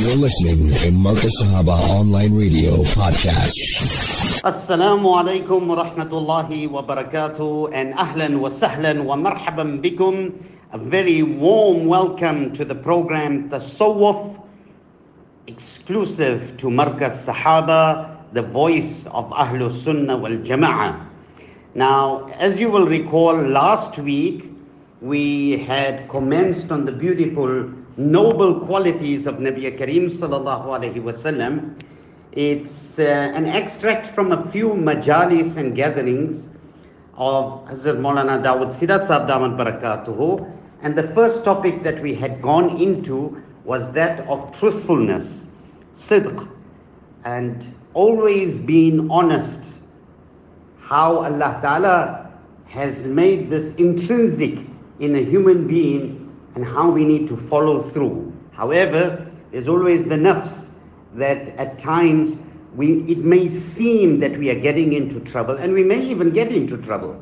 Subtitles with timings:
[0.00, 3.52] You're listening to Marcus Sahaba Online Radio Podcast.
[4.40, 10.32] Assalamu alaikum wa rahmatullahi wa barakatuh and ahlan wa sahlan wa marhaban bikum.
[10.72, 14.40] A very warm welcome to the program Tasawwuf,
[15.46, 21.06] exclusive to Marcus Sahaba, the voice of Ahlul Sunnah wal Jama'ah.
[21.74, 24.50] Now, as you will recall, last week
[25.02, 27.70] we had commenced on the beautiful,
[28.00, 31.78] noble qualities of Nabi Kareem sallallahu alaihi wasallam.
[32.32, 36.48] It's uh, an extract from a few majalis and gatherings
[37.14, 40.50] of Hazrat Maulana Dawood Sidat Sahib Damat Barakatuhu.
[40.82, 45.44] And the first topic that we had gone into was that of truthfulness,
[45.94, 46.48] sidq,
[47.24, 49.74] and always being honest.
[50.78, 52.32] How Allah Ta'ala
[52.64, 54.64] has made this intrinsic
[55.00, 56.19] in a human being
[56.54, 58.32] and how we need to follow through.
[58.52, 60.68] However, there's always the nafs
[61.14, 62.38] that at times
[62.74, 66.52] we, it may seem that we are getting into trouble and we may even get
[66.52, 67.20] into trouble.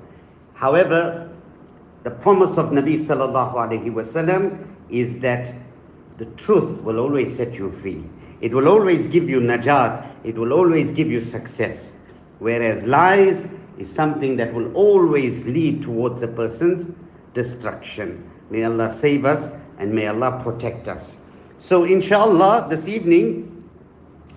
[0.55, 1.31] However,
[2.05, 5.55] the promise of Nabi sallallahu alaihi wasallam is that
[6.19, 8.05] the truth will always set you free.
[8.41, 10.07] It will always give you najat.
[10.25, 11.97] It will always give you success.
[12.39, 16.91] Whereas lies is something that will always lead towards a person's
[17.35, 18.29] destruction.
[18.51, 21.17] May Allah save us and may Allah protect us.
[21.59, 23.55] So, inshallah, this evening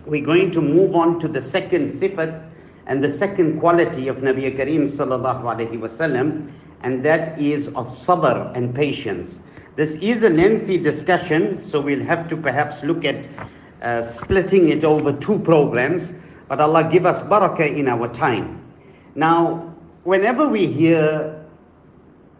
[0.05, 2.43] we're going to move on to the second sifat
[2.87, 8.55] and the second quality of Nabi Kareem sallallahu alaihi wasallam, and that is of sabr
[8.57, 9.39] and patience.
[9.75, 13.27] This is a lengthy discussion, so we'll have to perhaps look at
[13.81, 16.13] uh, splitting it over two programs.
[16.49, 18.61] But Allah give us barakah in our time.
[19.15, 21.45] Now, whenever we hear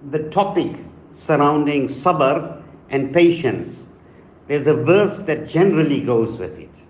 [0.10, 0.76] the topic
[1.12, 3.84] surrounding sabr and patience,
[4.48, 6.82] there's a verse that generally goes with it.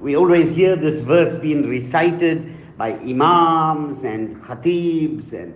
[0.00, 5.54] We always hear this verse being recited by imams and khatibs and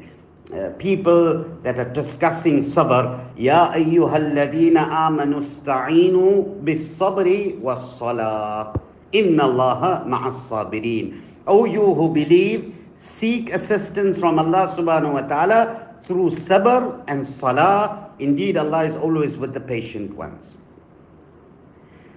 [0.52, 3.24] uh, people that are discussing sabr.
[3.36, 8.74] Ya ayyuhalladhina amanu sta'inu bis sabri was salah.
[9.12, 11.20] Inna allaha ma'as sabirin.
[11.46, 18.10] O you who believe, seek assistance from Allah subhanahu wa ta'ala through sabr and salah.
[18.18, 20.56] Indeed, Allah is always with the patient ones.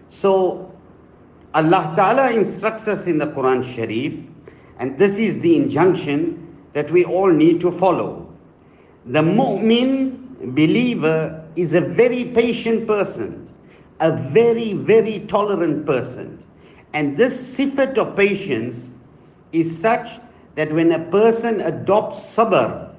[0.08, 0.72] So,
[1.54, 4.16] Allah Ta'ala instructs us in the Quran Sharif,
[4.80, 6.40] and this is the injunction
[6.74, 8.28] that we all need to follow.
[9.06, 13.48] The mu'min believer is a very patient person,
[14.00, 16.44] a very, very tolerant person.
[16.94, 18.90] And this sifat of patience
[19.52, 20.20] is such
[20.56, 22.93] that when a person adopts sabr,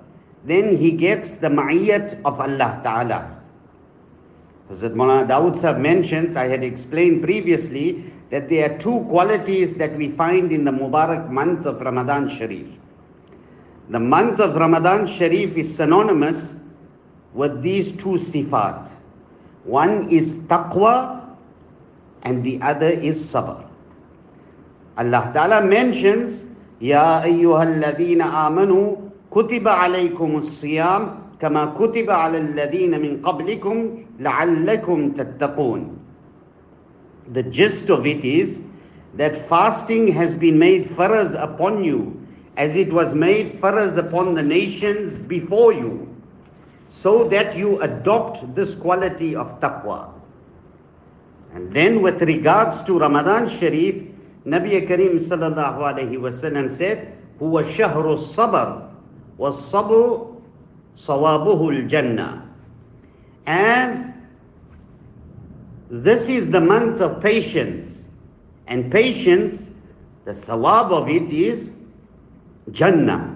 [0.45, 3.41] then he gets the ma'iyat of Allah Ta'ala.
[4.71, 9.97] Hazrat Maulana Dawood Sahib mentions, I had explained previously, that there are two qualities that
[9.97, 12.67] we find in the Mubarak month of Ramadan Sharif.
[13.91, 16.57] The month of Ramadan Sharif is synonymous
[17.35, 18.89] with these two sifat.
[19.65, 21.37] One is taqwa
[22.23, 23.65] and the other is sabr.
[24.97, 26.45] Allah Ta'ala mentions,
[26.81, 33.77] Ya ayyuhalladhina amanu kutiba alaykum as-siyam كما كتب على الذين من قبلكم
[34.21, 35.99] لعلكم تتقون
[37.33, 38.61] The gist of it is
[39.17, 42.21] that fasting has been made faraz upon you
[42.57, 46.09] as it was made faraz upon the nations before you
[46.87, 50.13] so that you adopt this quality of taqwa.
[51.53, 54.03] And then with regards to Ramadan Sharif,
[54.47, 57.11] Nabi Kareem sallallahu alayhi wasallam said,
[57.43, 58.94] هو شهر الصبر
[59.40, 60.30] والصبر
[61.00, 62.44] Sawabuhul Jannah.
[63.48, 64.14] And
[65.90, 68.04] this is the month of patience.
[68.68, 69.70] And patience,
[70.26, 71.72] the sawab of it is
[72.72, 73.36] Jannah.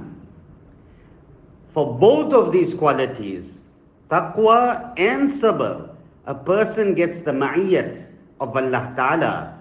[1.72, 3.64] For both of these qualities,
[4.12, 5.90] taqwa and sabr,
[6.28, 8.06] a person gets the ma'iyat
[8.42, 9.60] of Allah Ta'ala.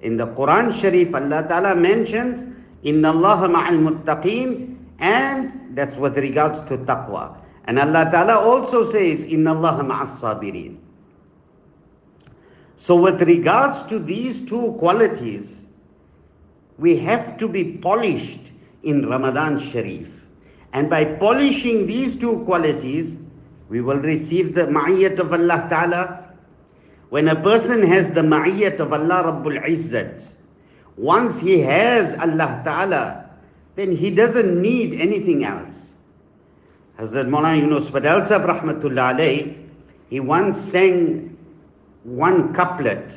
[0.00, 2.46] In the Quran Sharif, Allah Ta'ala mentions,
[2.84, 7.37] Inna Allah ma'al muttaqeen, and that's with regards to taqwa.
[7.65, 10.77] And Allah Ta'ala also says, Inna Allah ma'as sabirin.
[12.77, 15.65] So with regards to these two qualities,
[16.77, 18.51] we have to be polished
[18.83, 20.27] in Ramadan Sharif.
[20.73, 23.17] And by polishing these two qualities,
[23.69, 26.29] we will receive the ma'iyat of Allah Ta'ala.
[27.09, 30.27] When a person has the ma'iyat of Allah Rabbul Izzat,
[30.97, 33.24] once he has Allah Ta'ala,
[33.75, 35.89] then he doesn't need anything else.
[36.97, 39.55] Hazrat Maulana Yunus Patel Sahib Rahmatullah
[40.09, 41.35] he once sang
[42.03, 43.11] one couplet.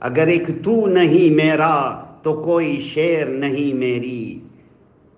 [0.00, 4.40] Agar ek tu nahi mera, to koi sher nahi meri.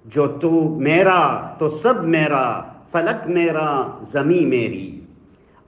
[0.09, 5.05] Jo tu mera, to sab mera, falak mera, zami meri.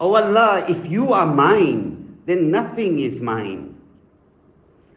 [0.01, 3.77] O oh Allah, if you are mine, then nothing is mine.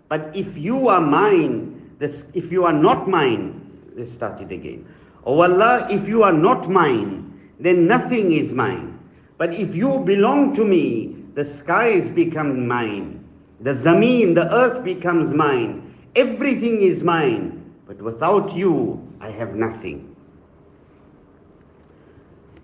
[0.08, 3.62] But if you are mine, this, if you are not mine,
[3.96, 4.86] let's start it again.
[5.26, 9.00] Oh Allah, if you are not mine, then nothing is mine.
[9.38, 13.24] But if you belong to me, the skies become mine.
[13.62, 15.96] The zameen, the earth becomes mine.
[16.16, 17.74] Everything is mine.
[17.88, 20.16] But without you, I have nothing.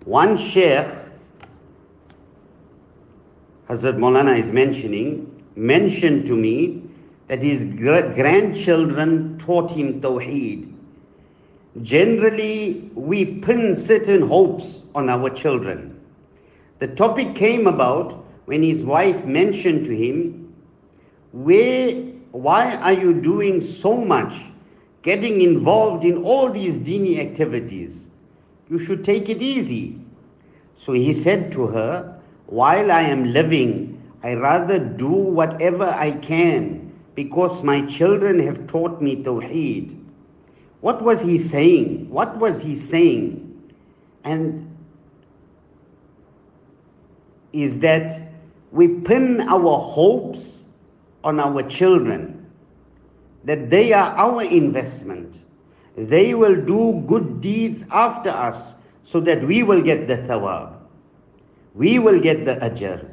[0.04, 0.88] One sheikh,
[3.68, 6.81] Hazrat Maulana is mentioning, mentioned to me
[7.32, 10.70] that his grandchildren taught him Tawheed.
[11.80, 15.98] Generally, we pin certain hopes on our children.
[16.78, 20.52] The topic came about when his wife mentioned to him,
[21.32, 21.94] Where,
[22.32, 24.34] why are you doing so much,
[25.00, 28.10] getting involved in all these dini activities?
[28.68, 29.98] You should take it easy.
[30.76, 36.81] So he said to her, While I am living, I rather do whatever I can
[37.14, 39.98] because my children have taught me Tawheed.
[40.80, 42.10] What was he saying?
[42.10, 43.48] What was he saying?
[44.24, 44.68] And
[47.52, 48.32] is that
[48.70, 50.62] we pin our hopes
[51.24, 52.50] on our children,
[53.44, 55.36] that they are our investment.
[55.96, 60.74] They will do good deeds after us so that we will get the thawab.
[61.74, 63.08] We will get the ajr.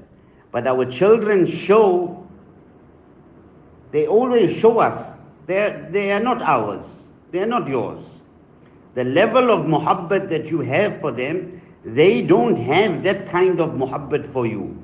[0.51, 2.18] But our children show,
[3.91, 5.15] they always show us,
[5.47, 8.15] they they are not ours, they are not yours.
[8.95, 13.71] The level of muhabbat that you have for them, they don't have that kind of
[13.71, 14.77] muhabbat for you.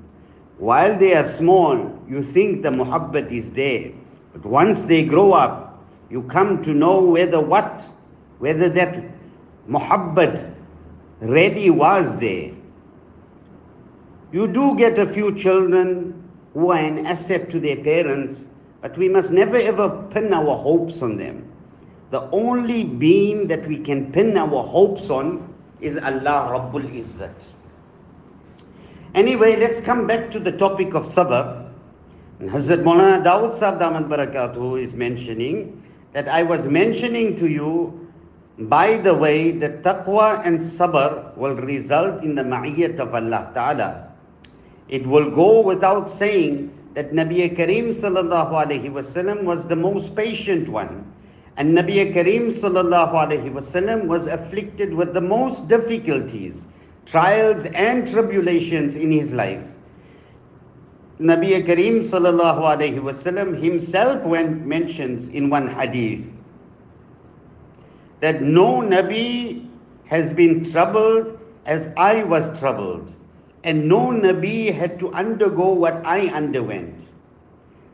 [0.57, 3.91] While they are small, you think the muhabbat is there.
[4.33, 7.81] But once they grow up, you come to know whether what,
[8.39, 9.03] whether that
[9.67, 10.53] muhabbat
[11.19, 12.51] really was there.
[14.31, 16.13] You do get a few children
[16.53, 18.47] who are an asset to their parents,
[18.85, 21.43] but we must never ever pin our hopes on them.
[22.11, 25.51] The only being that we can pin our hopes on
[25.81, 27.33] is Allah Rabbul Izzat.
[29.15, 31.67] Anyway, let's come back to the topic of sabr.
[32.39, 35.81] And Hazrat Maulana Dawood Sahib Damat Barakatuh is mentioning
[36.13, 38.07] that I was mentioning to you,
[38.69, 44.11] by the way, that taqwa and sabr will result in the ma'iyyat of Allah Ta'ala.
[44.89, 50.67] It will go without saying that Nabi Kareem sallallahu alayhi wasallam was the most patient
[50.67, 51.11] one.
[51.57, 56.67] And Nabi Kareem sallallahu alayhi wasallam was afflicted with the most difficulties,
[57.05, 59.65] trials and tribulations in his life.
[61.19, 66.25] Nabi Kareem sallallahu alayhi wasallam himself when mentions in one hadith
[68.19, 69.67] that no Nabi
[70.05, 73.11] has been troubled as I was troubled,
[73.65, 76.93] and no Nabi had to undergo what I underwent.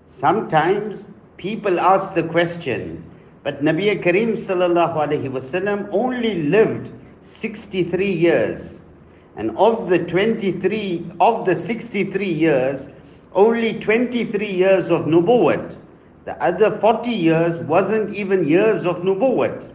[0.05, 3.01] Sometimes people ask the question,
[3.43, 6.91] but Nabi alayhi wasallam only lived
[7.21, 8.81] 63 years,
[9.37, 12.89] and of the 23 of the 63 years,
[13.33, 15.77] only 23 years of nubuwwat.
[16.25, 19.70] The other 40 years wasn't even years of nubuwwat.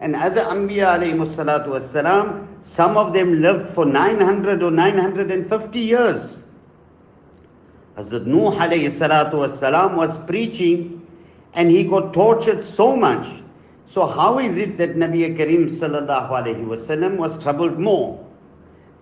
[0.00, 6.36] And other Anbiya salatu some of them lived for 900 or 950 years.
[7.96, 11.04] Hazrat Nuh alayhi salatu wasalam was preaching
[11.54, 13.26] and he got tortured so much.
[13.86, 18.24] So how is it that Nabi Karim sallallahu alayhi wasallam was troubled more?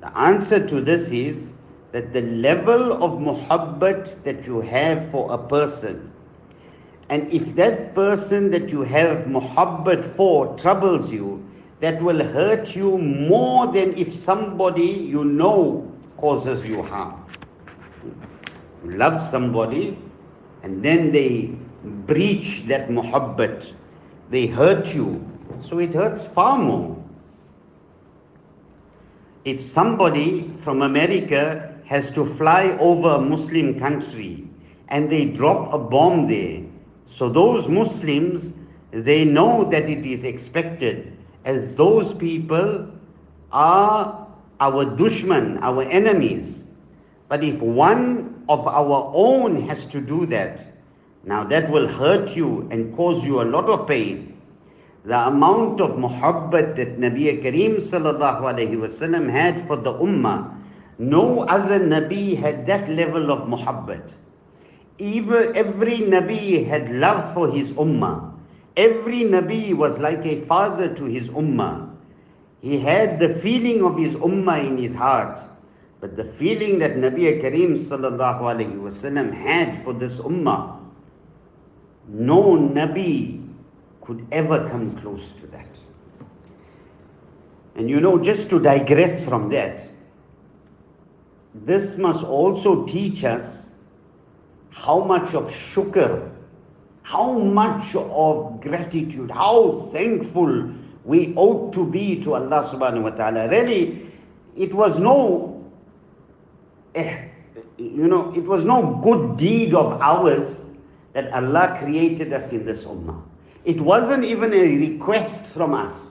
[0.00, 1.52] The answer to this is
[1.92, 6.12] that the level of muhabbat that you have for a person,
[7.08, 11.42] and if that person that you have muhabbat for troubles you,
[11.80, 17.24] that will hurt you more than if somebody you know causes you harm.
[18.84, 19.96] You love somebody
[20.62, 21.54] and then they
[22.06, 23.72] breach that muhabbat,
[24.30, 25.24] they hurt you,
[25.62, 26.96] so it hurts far more.
[29.44, 34.48] If somebody from America has to fly over a Muslim country
[34.88, 36.62] and they drop a bomb there.
[37.08, 38.52] So those Muslims,
[38.90, 42.90] they know that it is expected as those people
[43.52, 44.26] are
[44.60, 46.58] our dushman, our enemies.
[47.28, 50.74] But if one of our own has to do that,
[51.24, 54.40] now that will hurt you and cause you a lot of pain.
[55.04, 57.80] The amount of muhabbat that Nabi Kareem
[59.30, 60.56] had for the ummah
[60.98, 64.10] no other Nabi had that level of muhabbat.
[64.98, 68.32] Even every Nabi had love for his ummah.
[68.76, 71.90] Every Nabi was like a father to his ummah.
[72.60, 75.40] He had the feeling of his ummah in his heart.
[76.00, 80.78] But the feeling that Nabi Kareem sallallahu wasallam had for this ummah,
[82.08, 83.46] no Nabi
[84.02, 85.66] could ever come close to that.
[87.74, 89.82] And you know, just to digress from that,
[91.54, 93.65] this must also teach us
[94.70, 96.30] how much of shukr,
[97.02, 100.70] how much of gratitude, how thankful
[101.04, 103.48] we ought to be to Allah subhanahu wa ta'ala.
[103.48, 104.10] Really,
[104.56, 105.64] it was no,
[106.94, 107.28] eh,
[107.78, 110.62] you know, it was no good deed of ours
[111.12, 113.22] that Allah created us in this ummah.
[113.64, 116.08] It wasn't even a request from us.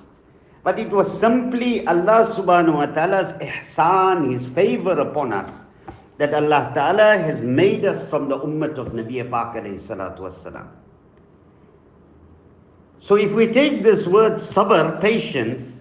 [0.64, 5.65] But it was simply Allah subhanahu wa ta'ala's ihsan, His favor upon us,
[6.18, 10.68] that Allah ta'ala has made us from the ummah of Nabi Pak wasalam.
[13.00, 15.80] So if we take this word sabr, patience,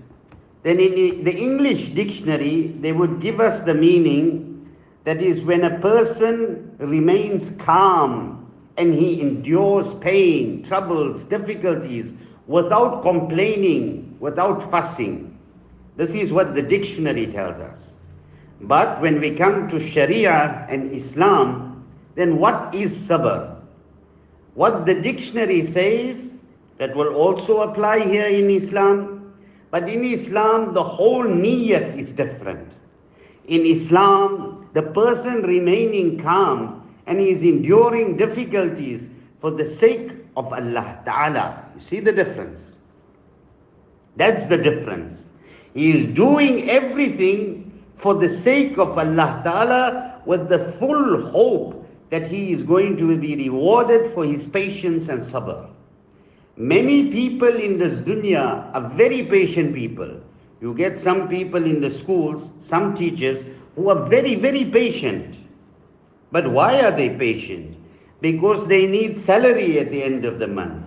[0.62, 4.68] then in the English dictionary, they would give us the meaning
[5.04, 12.14] that is when a person remains calm and he endures pain, troubles, difficulties
[12.46, 15.38] without complaining, without fussing.
[15.96, 17.93] This is what the dictionary tells us.
[18.66, 23.56] But when we come to Sharia and Islam, then what is sabr?
[24.54, 26.34] What the dictionary says,
[26.78, 29.32] that will also apply here in Islam.
[29.70, 32.72] But in Islam, the whole niyat is different.
[33.46, 41.00] In Islam, the person remaining calm and is enduring difficulties for the sake of Allah
[41.04, 41.64] Ta'ala.
[41.74, 42.72] You see the difference?
[44.16, 45.26] That's the difference.
[45.74, 47.63] He is doing everything
[47.96, 53.16] for the sake of Allah Ta'ala with the full hope that he is going to
[53.16, 55.68] be rewarded for his patience and sabr.
[56.56, 60.20] Many people in this dunya are very patient people.
[60.60, 65.36] You get some people in the schools, some teachers who are very, very patient.
[66.30, 67.76] But why are they patient?
[68.20, 70.86] Because they need salary at the end of the month.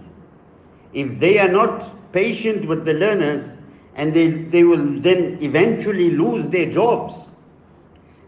[0.94, 3.56] If they are not patient with the learners,
[3.98, 7.16] and they, they will then eventually lose their jobs.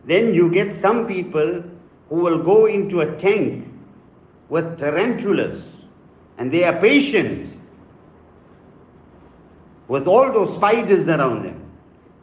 [0.06, 1.64] Then you get some people
[2.10, 3.68] who will go into a tank
[4.50, 5.62] with tarantulas
[6.40, 7.56] and they are patient
[9.88, 11.64] with all those spiders around them.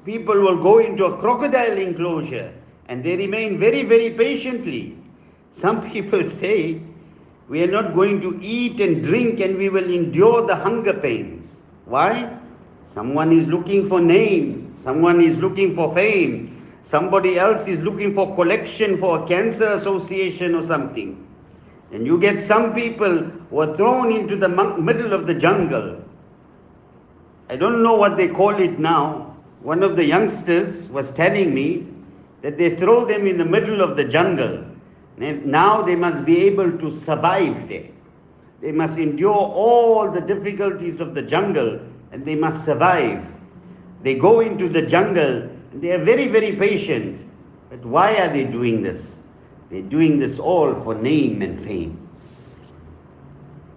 [0.05, 2.53] People will go into a crocodile enclosure
[2.87, 4.99] and they remain very, very patiently.
[5.53, 6.81] Some people say,
[7.49, 11.59] we are not going to eat and drink and we will endure the hunger pains.
[11.85, 12.36] Why?
[12.87, 18.35] Someone is looking for name, someone is looking for fame, somebody else is looking for
[18.35, 21.23] collection for a cancer association or something.
[21.93, 26.03] And you get some people who are thrown into the middle of the jungle.
[27.51, 29.37] I don't know what they call it now.
[29.63, 31.87] One of the youngsters was telling me
[32.43, 34.65] that they throw them in the middle of the jungle.
[35.19, 37.89] Now they must be able to survive there.
[38.61, 41.81] They must endure all the difficulties of the jungle
[42.17, 43.21] and they must survive.
[44.03, 47.21] They go into the jungle they are very, very patient.
[47.69, 49.17] But why are they doing this?
[49.71, 52.01] They're doing this all for name and fame.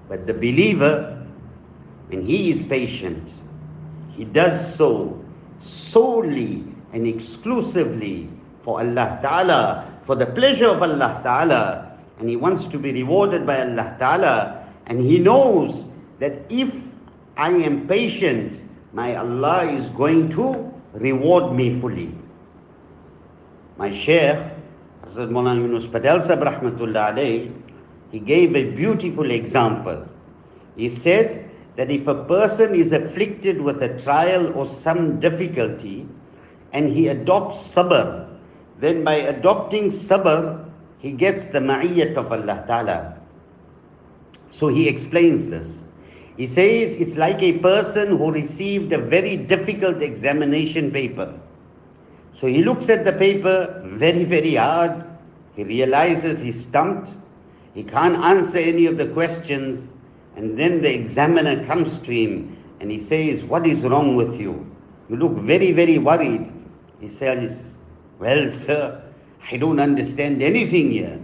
[0.08, 1.26] But the believer,
[2.08, 3.28] when he is patient,
[4.16, 5.20] he does so
[5.60, 8.30] solely and exclusively
[8.62, 13.46] for Allah Ta'ala, for the pleasure of Allah Ta'ala, and he wants to be rewarded
[13.46, 15.86] by Allah Ta'ala, and he knows
[16.20, 16.72] that if
[17.40, 18.60] I am patient,
[18.92, 22.14] my Allah is going to reward me fully.
[23.78, 24.44] My Shaykh,
[25.06, 27.16] Hazrat Maulana Yunus Patel Sahib Rahmatullah
[28.12, 30.06] he gave a beautiful example.
[30.76, 36.06] He said that if a person is afflicted with a trial or some difficulty
[36.74, 38.28] and he adopts sabr,
[38.80, 43.18] then by adopting sabr, he gets the ma'iyyat of Allah Ta'ala.
[44.50, 45.86] So he explains this.
[46.40, 51.38] He says it's like a person who received a very difficult examination paper.
[52.32, 55.04] So he looks at the paper very, very hard.
[55.58, 57.12] He realizes he's stumped.
[57.74, 59.90] He can't answer any of the questions.
[60.38, 64.66] And then the examiner comes to him and he says, What is wrong with you?
[65.10, 66.50] You look very, very worried.
[67.02, 67.66] He says,
[68.18, 69.04] Well, sir,
[69.52, 71.20] I don't understand anything here.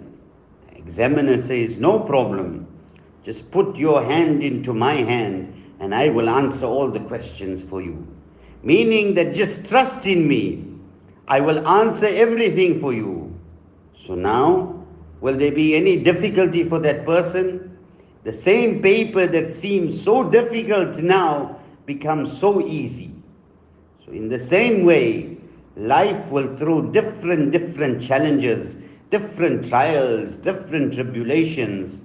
[0.74, 2.65] The examiner says, No problem.
[3.26, 5.52] Just put your hand into my hand
[5.82, 8.08] and I will answer all the questions for you.
[8.64, 10.64] Meaning that just trust in me.
[11.28, 13.38] I will answer everything for you.
[14.06, 14.76] So now,
[15.26, 17.76] Will there be any difficulty for that person?
[18.26, 23.12] The same paper that seems so difficult now becomes so easy.
[24.06, 25.38] So, in the same way,
[25.78, 28.78] life will throw different, different challenges,
[29.10, 32.02] different trials, different tribulations.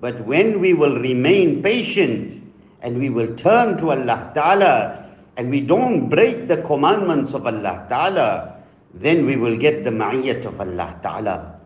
[0.00, 2.42] But when we will remain patient
[2.80, 7.86] and we will turn to Allah Ta'ala and we don't break the commandments of Allah
[7.88, 8.56] Ta'ala,
[8.94, 11.60] then we will get the ma'iyat of Allah Ta'ala.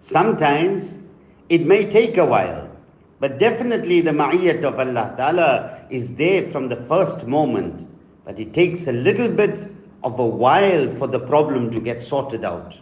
[0.00, 0.98] Sometimes
[1.48, 2.68] it may take a while,
[3.20, 7.86] but definitely the ma'iyat of Allah Ta'ala is there from the first moment.
[8.24, 9.70] But it takes a little bit
[10.04, 12.78] of a while for the problem to get sorted out.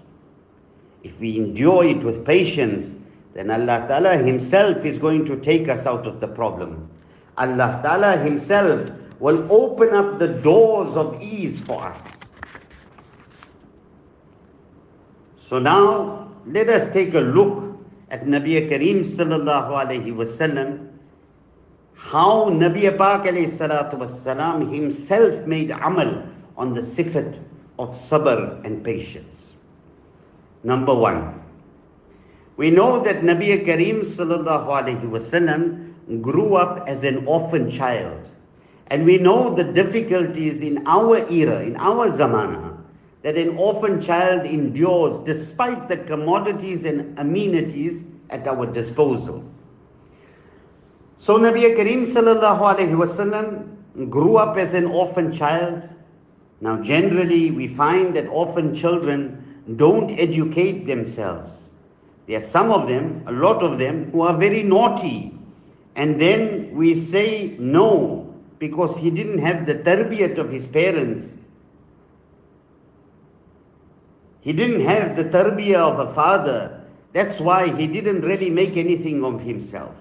[1.03, 2.97] If we endure it with patience,
[3.37, 6.89] then Allah Ta'ala Himself is going to take us out of the problem.
[7.37, 8.91] Allah Ta'ala Himself
[9.21, 12.03] will open up the doors of ease for us.
[15.39, 17.77] So now let us take a look
[18.11, 20.87] at Nabi Kareem sallallahu alayhi wasallam
[21.95, 26.23] how Nabi Pak alayhi himself made amal
[26.57, 27.39] on the sifat
[27.79, 29.51] of sabr and patience.
[30.63, 31.43] Number one,
[32.57, 38.29] we know that Nabi Kareem sallallahu alayhi wasallam grew up as an orphan child.
[38.89, 42.79] And we know the difficulties in our era, in our zamana,
[43.23, 49.45] that an orphan child endures despite the commodities and amenities at our disposal.
[51.19, 55.83] So Nabi Kareem sallallahu alayhi wasallam grew up as an orphan child.
[56.61, 61.66] Now generally we find that orphan children don't educate themselves.
[62.27, 65.33] There are some of them, a lot of them, who are very naughty.
[65.95, 71.37] And then we say no, because he didn't have the tarbiyat of his parents.
[74.41, 76.81] He didn't have the tarbiyah of a father.
[77.13, 79.95] That's why he didn't really make anything of himself.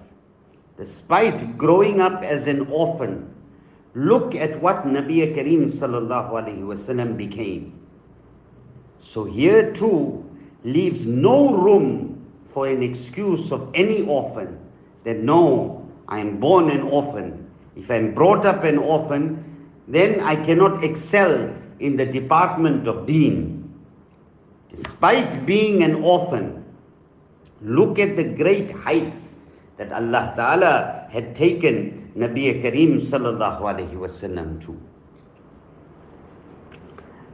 [0.78, 3.34] Despite growing up as an orphan,
[3.94, 7.80] look at what Nabi Kareem sallallahu wasallam became.
[9.00, 10.26] So here too
[10.64, 12.15] leaves no room
[12.56, 14.58] for an excuse of any orphan
[15.04, 17.46] that no, I am born an orphan.
[17.76, 19.44] If I'm brought up an orphan,
[19.90, 23.70] then I cannot excel in the department of deen.
[24.72, 26.64] Despite being an orphan,
[27.62, 29.36] look at the great heights
[29.76, 34.80] that Allah Ta'ala had taken Nabi Kareem sallallahu alayhi wasallam to.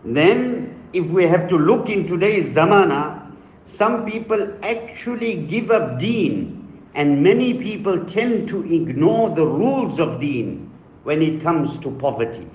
[0.03, 3.20] Then, if we have to look in today's zamana,
[3.63, 6.61] some people actually give up deen
[6.93, 10.69] and many people tend to ignore the rules of deen
[11.03, 12.47] when it comes to poverty.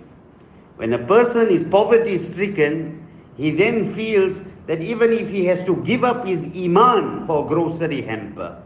[0.77, 5.77] When a person is poverty stricken, he then feels that even if he has to
[5.85, 8.63] give up his iman for grocery hamper,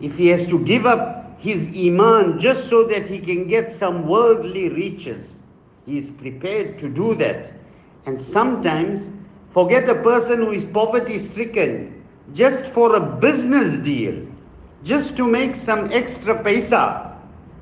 [0.00, 4.06] if he has to give up his iman just so that he can get some
[4.06, 5.32] worldly riches,
[5.86, 7.52] he is prepared to do that.
[8.06, 9.10] And sometimes
[9.50, 12.02] forget a person who is poverty stricken
[12.34, 14.26] just for a business deal,
[14.84, 17.16] just to make some extra paisa.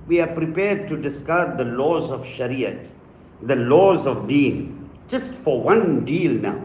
[0.07, 2.87] We are prepared to discard the laws of Shariah,
[3.43, 6.61] the laws of deen, just for one deal now.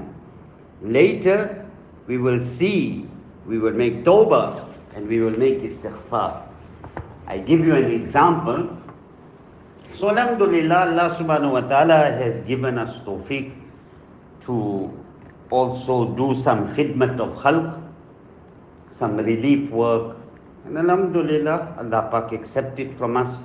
[0.81, 1.65] Later,
[2.07, 3.07] we will see,
[3.47, 6.43] we will make tawbah and we will make istighfar.
[7.27, 8.69] I give you an example.
[9.95, 13.62] So Alhamdulillah, Allah subhanahu wa ta'ala has given us tawfiq
[14.45, 14.91] to
[15.49, 17.81] also do some khidmat of khalq,
[18.91, 20.17] some relief work.
[20.65, 23.35] And Alhamdulillah, Allah Pak accept it from us.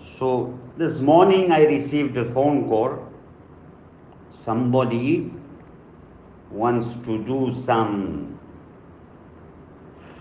[0.00, 2.98] So this morning I received a phone call.
[4.40, 5.30] Somebody
[6.50, 8.38] wants to do some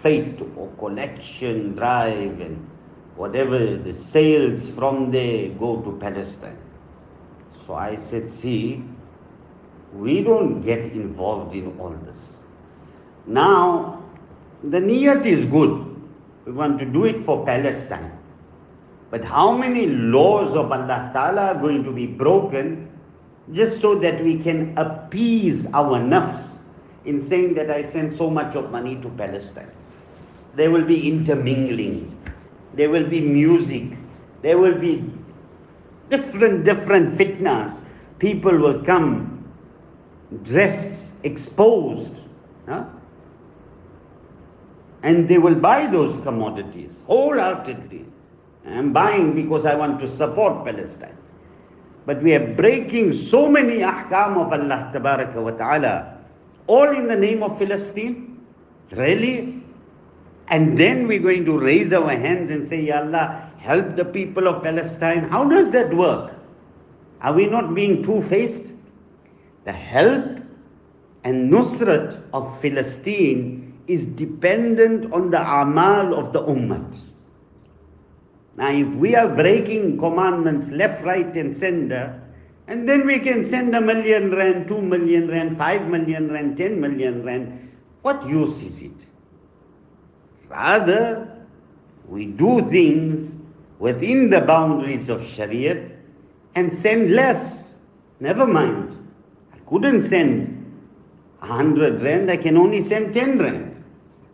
[0.02, 2.70] fete or collection drive and
[3.16, 6.58] whatever the sales from there go to Palestine.
[7.66, 8.84] So I said, see,
[9.94, 12.20] we don't get involved in all this.
[13.26, 14.04] Now,
[14.64, 15.84] the niyat is good.
[16.46, 18.12] We want to do it for Palestine.
[19.10, 22.90] But how many laws of Allah Ta'ala are going to be broken
[23.54, 26.60] just so that we can appease our nafs
[27.06, 29.72] in saying that I send so much of money to Palestine?
[30.56, 32.18] There will be intermingling,
[32.74, 33.94] there will be music,
[34.42, 35.04] there will be
[36.10, 37.84] different, different fitnas.
[38.20, 39.37] People will come
[40.44, 42.14] dressed, exposed.
[42.68, 42.86] Huh?
[45.04, 48.06] And they will buy those commodities wholeheartedly.
[48.66, 51.18] I'm buying because I want to support Palestine.
[52.06, 56.18] But we are breaking so many ahkam of Allah wa Ta'ala,
[56.68, 58.40] all in the name of Philistine.
[58.92, 59.62] Really?
[60.50, 64.48] And then we're going to raise our hands and say, Ya Allah, help the people
[64.48, 65.28] of Palestine.
[65.30, 66.34] How does that work?
[67.22, 68.72] Are we not being two faced?
[69.68, 70.40] The help
[71.26, 76.88] and nusrat of Philistine is dependent on the amal of the ummah.
[78.56, 82.18] Now, if we are breaking commandments left, right, and center,
[82.68, 86.80] and then we can send a million rand, two million rand, five million rand, ten
[86.80, 87.70] million rand,
[88.04, 88.96] what use is it?
[90.48, 91.44] Rather,
[92.08, 93.36] we do things
[93.80, 95.92] within the boundaries of Shariah
[96.56, 97.66] and send less.
[98.22, 98.98] Never mind.
[99.68, 100.54] Couldn't send
[101.42, 103.84] a hundred rand, I can only send ten rand.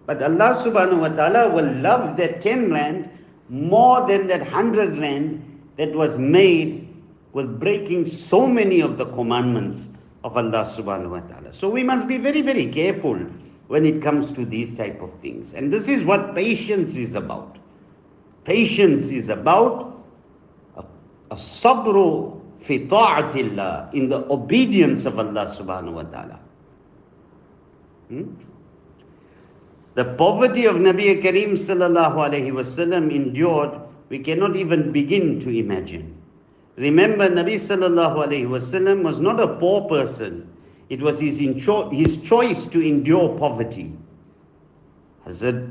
[0.05, 3.09] But Allah subhanahu wa ta'ala will love that ten rand
[3.49, 5.41] more than that hundred rand
[5.77, 6.87] that was made
[7.33, 9.89] with breaking so many of the commandments
[10.23, 11.53] of Allah subhanahu wa ta'ala.
[11.53, 13.17] So we must be very, very careful
[13.67, 15.53] when it comes to these type of things.
[15.53, 17.57] And this is what patience is about.
[18.43, 20.05] Patience is about
[20.77, 20.83] a,
[21.31, 26.39] a sabru fi ta'atillah, in the obedience of Allah subhanahu wa ta'ala.
[28.07, 28.23] Hmm?
[29.95, 36.15] The poverty of Nabi Kareem sallallahu alayhi wasallam endured, we cannot even begin to imagine.
[36.77, 40.49] Remember, Nabi sallallahu alayhi wasallam was not a poor person.
[40.89, 43.91] It was his, incho- his choice to endure poverty.
[45.27, 45.69] Hazrat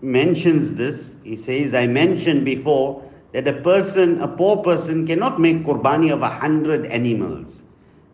[0.00, 1.16] mentions this.
[1.22, 3.01] He says, I mentioned before
[3.32, 7.62] that a person, a poor person, cannot make qurbani of a hundred animals.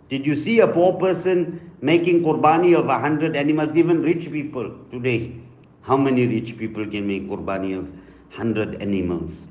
[0.08, 3.76] Did you see a poor person making qurbani of a hundred animals?
[3.76, 5.34] Even rich people today.
[5.82, 7.90] How many rich people can make qurbani of
[8.30, 9.42] hundred animals?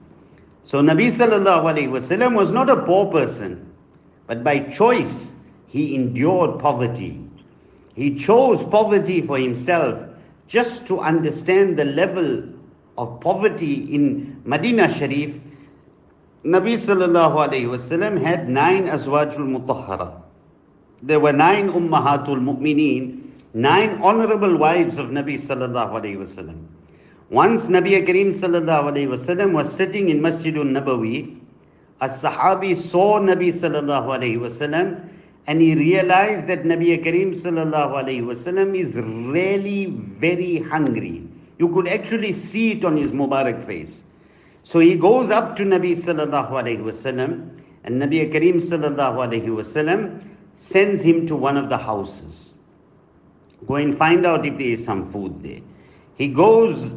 [0.64, 3.72] So Nabi sallallahu alaihi wasallam was not a poor person,
[4.28, 5.32] but by choice
[5.68, 7.24] he endured poverty.
[7.96, 10.00] He chose poverty for himself
[10.48, 12.44] just to understand the level
[12.98, 15.40] of poverty in Medina Sharif.
[16.48, 20.14] Nabi sallallahu alaihi wasallam had nine azwajul mutahhara.
[21.04, 23.22] There were nine ummahatul mu'mineen,
[23.54, 26.64] nine honorable wives of Nabi sallallahu alaihi wasallam.
[27.30, 31.38] Once Nabi Kareem sallallahu alaihi wasallam was sitting in Masjidun Nabawi,
[32.00, 35.04] a Sahabi saw Nabi sallallahu alaihi wasallam
[35.48, 41.28] and he realized that Nabi Kareem sallallahu alaihi wasallam is really very hungry.
[41.60, 44.02] You could actually see it on his Mubarak face.
[44.68, 50.22] So he goes up to Nabi sallallahu alaihi wasallam and Nabi Kareem sallallahu alaihi wasallam
[50.56, 52.52] sends him to one of the houses.
[53.66, 55.62] Go and find out if there is some food there.
[56.18, 56.92] He goes,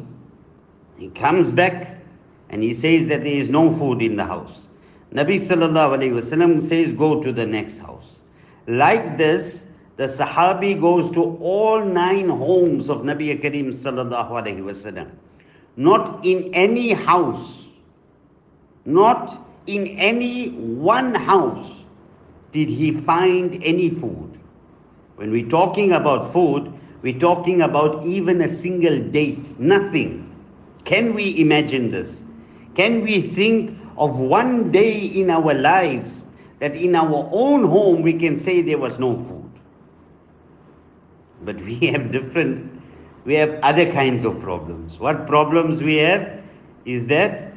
[0.99, 2.03] he comes back,
[2.49, 4.67] and he says that there is no food in the house.
[5.15, 8.19] Nabi sallallahu alayhi wasallam says, go to the next house.
[8.67, 9.65] Like this,
[9.97, 15.13] the Sahabi goes to all nine homes of Nabi Karim sallallahu alayhi wasallam.
[15.81, 17.69] Not in any house,
[18.85, 21.87] not in any one house
[22.53, 24.39] did he find any food.
[25.17, 30.31] When we're talking about food, we're talking about even a single date, nothing.
[30.85, 32.25] Can we imagine this?
[32.75, 36.27] Can we think of one day in our lives
[36.59, 39.51] that in our own home we can say there was no food?
[41.43, 42.70] But we have different,
[43.25, 44.99] we have other kinds of problems.
[44.99, 46.43] What problems we have
[46.85, 47.53] is that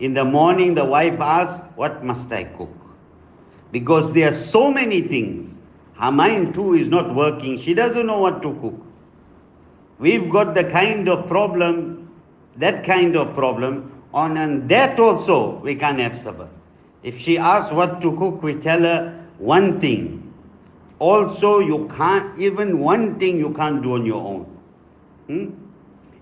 [0.00, 2.74] in the morning the wife asks, What must I cook?
[3.72, 5.58] Because there are so many things.
[5.94, 7.58] Her mind too is not working.
[7.58, 8.80] She doesn't know what to cook.
[9.98, 12.10] We've got the kind of problem,
[12.56, 16.48] that kind of problem, on and that also we can't have sabr.
[17.02, 20.22] If she asks what to cook, we tell her one thing.
[20.98, 24.55] Also, you can't, even one thing you can't do on your own.
[25.26, 25.50] Hmm?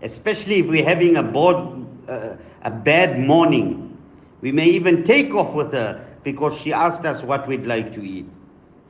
[0.02, 3.96] Especially if we're having a, board, uh, a bad morning.
[4.40, 8.02] We may even take off with her because she asked us what we'd like to
[8.04, 8.26] eat.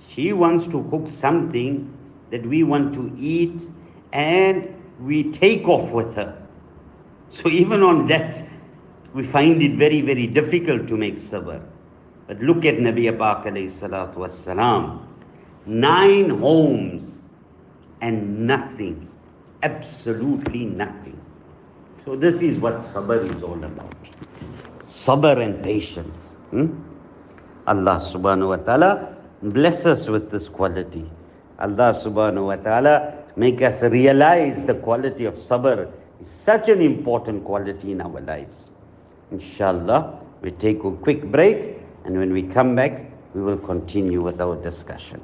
[0.09, 1.92] She wants to cook something
[2.31, 3.68] that we want to eat
[4.12, 6.40] and we take off with her.
[7.31, 8.42] So even on that,
[9.12, 11.62] we find it very, very difficult to make sabr.
[12.27, 15.07] But look at Nabi Pak alayhi salatu wassalam.
[15.66, 17.18] Nine homes
[18.00, 19.09] and nothing.
[19.64, 21.18] Absolutely nothing.
[22.05, 23.96] So this is what sabr is all about.
[24.85, 26.35] Sabr and patience.
[26.50, 26.66] Hmm?
[27.66, 31.11] Allah subhanahu wa ta'ala bless us with this quality.
[31.59, 37.42] Allah subhanahu wa ta'ala make us realize the quality of sabr is such an important
[37.44, 38.68] quality in our lives.
[39.33, 44.42] Inshallah, we take a quick break and when we come back, we will continue with
[44.42, 45.22] our discussion.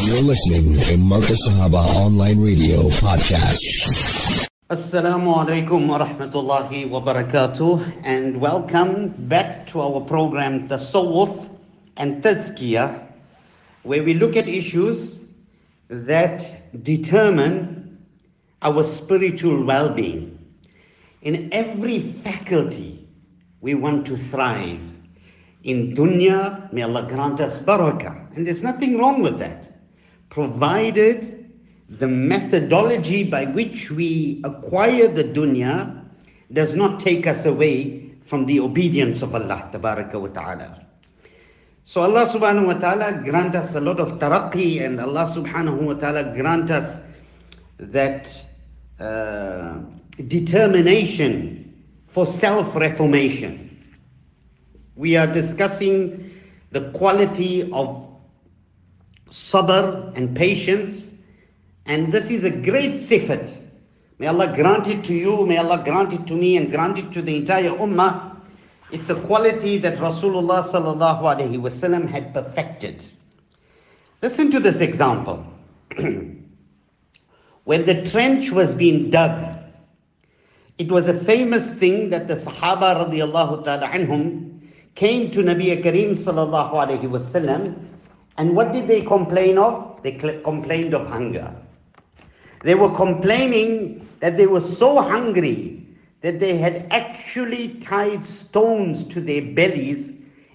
[0.00, 4.46] You're listening to Marcus Sahaba Online Radio Podcast.
[4.70, 11.50] Assalamu alaikum wa rahmatullahi wa barakatuh and welcome back to our program Tasawwuf
[11.96, 13.10] and Tazkiyah
[13.82, 15.18] where we look at issues
[15.88, 16.46] that
[16.84, 17.98] determine
[18.62, 20.38] our spiritual well-being.
[21.22, 23.08] In every faculty
[23.60, 24.80] we want to thrive.
[25.64, 28.36] In dunya, may Allah grant us barakah.
[28.36, 29.68] And there's nothing wrong with that
[30.30, 31.50] provided
[31.88, 36.04] the methodology by which we acquire the dunya
[36.52, 40.84] does not take us away from the obedience of Allah wa ta'ala.
[41.86, 45.94] So Allah subhanahu wa ta'ala grant us a lot of taraqi and Allah subhanahu wa
[45.94, 47.00] ta'ala grant us
[47.78, 48.28] that
[49.00, 49.80] uh,
[50.26, 51.72] determination
[52.08, 53.64] for self-reformation.
[54.96, 56.30] We are discussing
[56.72, 58.07] the quality of
[59.30, 61.10] sabr and patience.
[61.86, 63.56] And this is a great sifat.
[64.18, 67.12] May Allah grant it to you, may Allah grant it to me and grant it
[67.12, 68.36] to the entire ummah.
[68.90, 71.22] It's a quality that Rasulullah sallallahu
[71.60, 73.04] wasallam had perfected.
[74.22, 75.44] Listen to this example.
[77.64, 79.56] when the trench was being dug,
[80.78, 84.60] it was a famous thing that the Sahaba radiallahu ta'ala anhum
[84.94, 87.76] came to Nabi Kareem sallallahu alaihi wasallam
[88.38, 90.00] and what did they complain of?
[90.02, 91.54] They complained of hunger.
[92.62, 95.84] They were complaining that they were so hungry
[96.22, 100.12] that they had actually tied stones to their bellies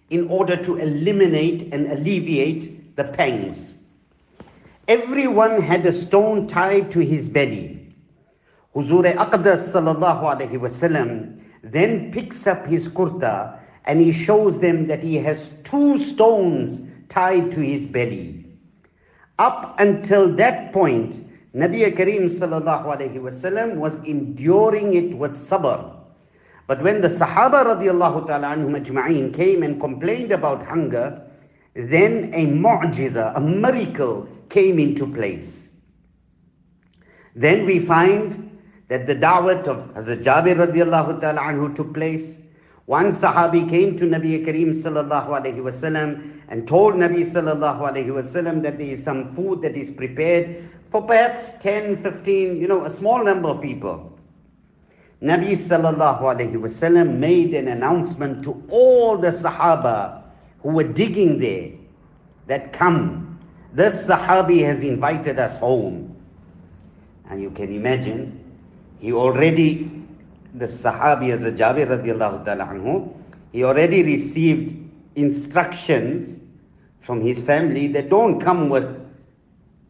[0.09, 3.73] in order to eliminate and alleviate the pangs.
[4.87, 7.93] Everyone had a stone tied to his belly.
[8.75, 15.51] Huzur Aqdas wasallam then picks up his kurta and he shows them that he has
[15.63, 16.81] two stones
[17.13, 18.45] tied to his belly.
[19.37, 21.23] Up until that point,
[21.53, 25.95] Nabi wasallam was enduring it with sabr.
[26.65, 31.21] But when the Sahaba radiallahu ta'ala anhum ajma'een came and complained about hunger,
[31.75, 35.69] then a mu'jiza, a miracle came into place.
[37.35, 42.41] Then we find that the da'wat of Hazrat Jabir radiallahu ta'ala anhu took place.
[42.85, 48.61] One Sahabi came to Nabi Kareem sallallahu alayhi wasallam and told Nabi sallallahu alayhi wasallam
[48.63, 52.89] that there is some food that is prepared for perhaps 10, 15, you know, a
[52.89, 54.11] small number of people.
[55.21, 60.23] Nabi sallallahu alayhi wasallam made an announcement to all the Sahaba
[60.59, 61.71] who were digging there
[62.47, 63.39] that come,
[63.71, 66.13] this Sahabi has invited us home.
[67.29, 68.43] And you can imagine,
[68.99, 69.92] he already
[70.53, 73.13] the Sahabi as Jabir anhu,
[73.51, 74.75] he already received
[75.15, 76.39] instructions
[76.97, 78.99] from his family that don't come with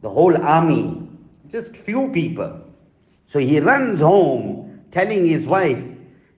[0.02, 1.08] the whole army,
[1.50, 2.62] just few people.
[3.26, 5.92] So he runs home telling his wife,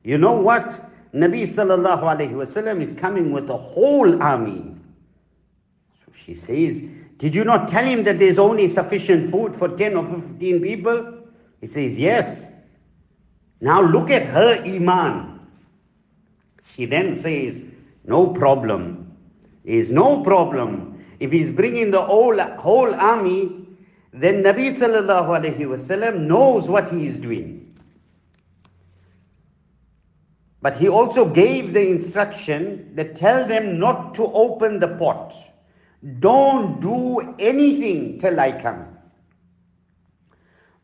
[0.04, 0.82] you know what?
[1.14, 4.76] Nabi sallallahu alayhi wasallam is coming with a whole army.
[5.94, 6.82] So she says,
[7.18, 11.22] did you not tell him that there's only sufficient food for 10 or 15 people?
[11.62, 12.55] He says, yes.
[13.62, 15.40] Now look at her Iman.
[16.74, 17.64] She then says,
[18.06, 19.02] No problem.
[19.64, 21.04] Is no problem.
[21.20, 23.68] If he's bringing the whole, whole army,
[24.14, 27.62] then Nabi sallallahu alayhi wasallam knows what he is doing.
[30.62, 35.34] But he also gave the instruction that tell them not to open the pot.
[36.20, 38.95] Don't do anything till I come.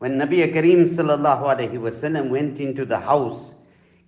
[0.02, 3.54] When Nabi alayhi wasallam went into the house,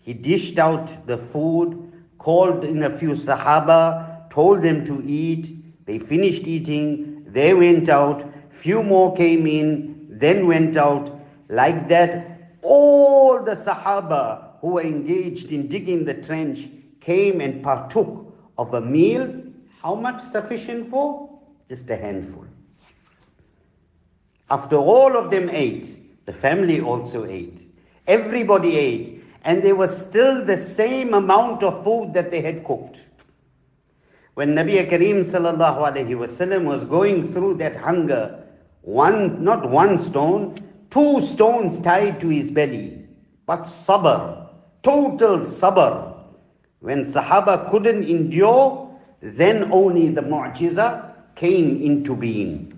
[0.01, 5.87] he dished out the food, called in a few Sahaba, told them to eat.
[5.87, 11.17] They finished eating, they went out, few more came in, then went out.
[11.49, 18.35] Like that, all the Sahaba who were engaged in digging the trench came and partook
[18.59, 19.33] of a meal.
[19.81, 21.31] How much sufficient for?
[21.69, 22.47] Just a handful.
[24.51, 27.71] After all of them ate, the family also ate.
[28.07, 29.25] Everybody ate.
[29.43, 33.03] And there was still the same amount of food that they had cooked.
[34.35, 38.43] When Nabi Kareem sallallahu alayhi wasallam was going through that hunger,
[38.83, 40.57] one, not one stone,
[40.91, 43.07] two stones tied to his belly.
[43.47, 44.49] But sabr,
[44.83, 46.15] total sabr.
[46.81, 52.74] When Sahaba couldn't endure, then only the mu'jiza came into being.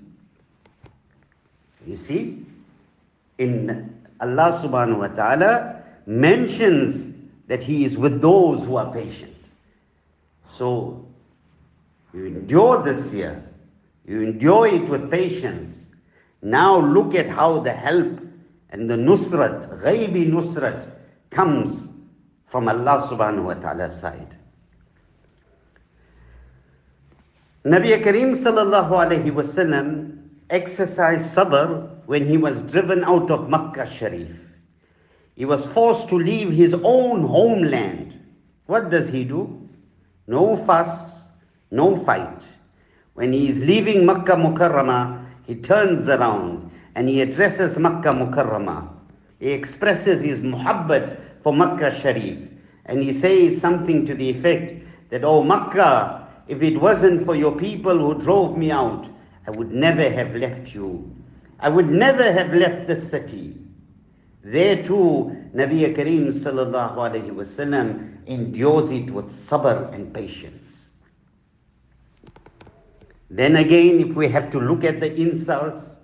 [1.87, 2.45] You see,
[3.39, 7.13] in Allah subhanahu wa ta'ala mentions
[7.47, 9.33] that He is with those who are patient.
[10.51, 11.07] So,
[12.17, 13.43] You endure this year.
[14.07, 15.89] You endure it with patience.
[16.41, 18.21] Now look at how the help
[18.71, 20.89] and the nusrat, ghaibi nusrat,
[21.31, 21.89] comes
[22.47, 24.37] from Allah subhanahu wa ta'ala's side.
[27.67, 30.17] Nabi Kareem sallallahu alayhi wasallam
[30.51, 34.37] exercised sabr when he was driven out of Makkah Sharif.
[35.35, 38.15] He was forced to leave his own homeland.
[38.67, 39.69] What does he do?
[40.27, 41.21] No fuss,
[41.71, 42.43] no fight.
[43.15, 48.89] When he is leaving Makkah Mukarramah, he turns around and he addresses Makkah Mukarramah.
[49.41, 52.49] He expresses his muhabbat for Makkah Sharif.
[52.87, 57.57] And he says something to the effect that, Oh Makkah, if it wasn't for your
[57.57, 59.09] people who drove me out,
[59.47, 61.15] I would never have left you.
[61.61, 63.57] I would never have left the city.
[64.43, 70.89] There too, Nabi Kareem sallallahu alayhi wasallam endures it with sabr and patience.
[73.31, 75.95] Then again, if we have to look at the insults,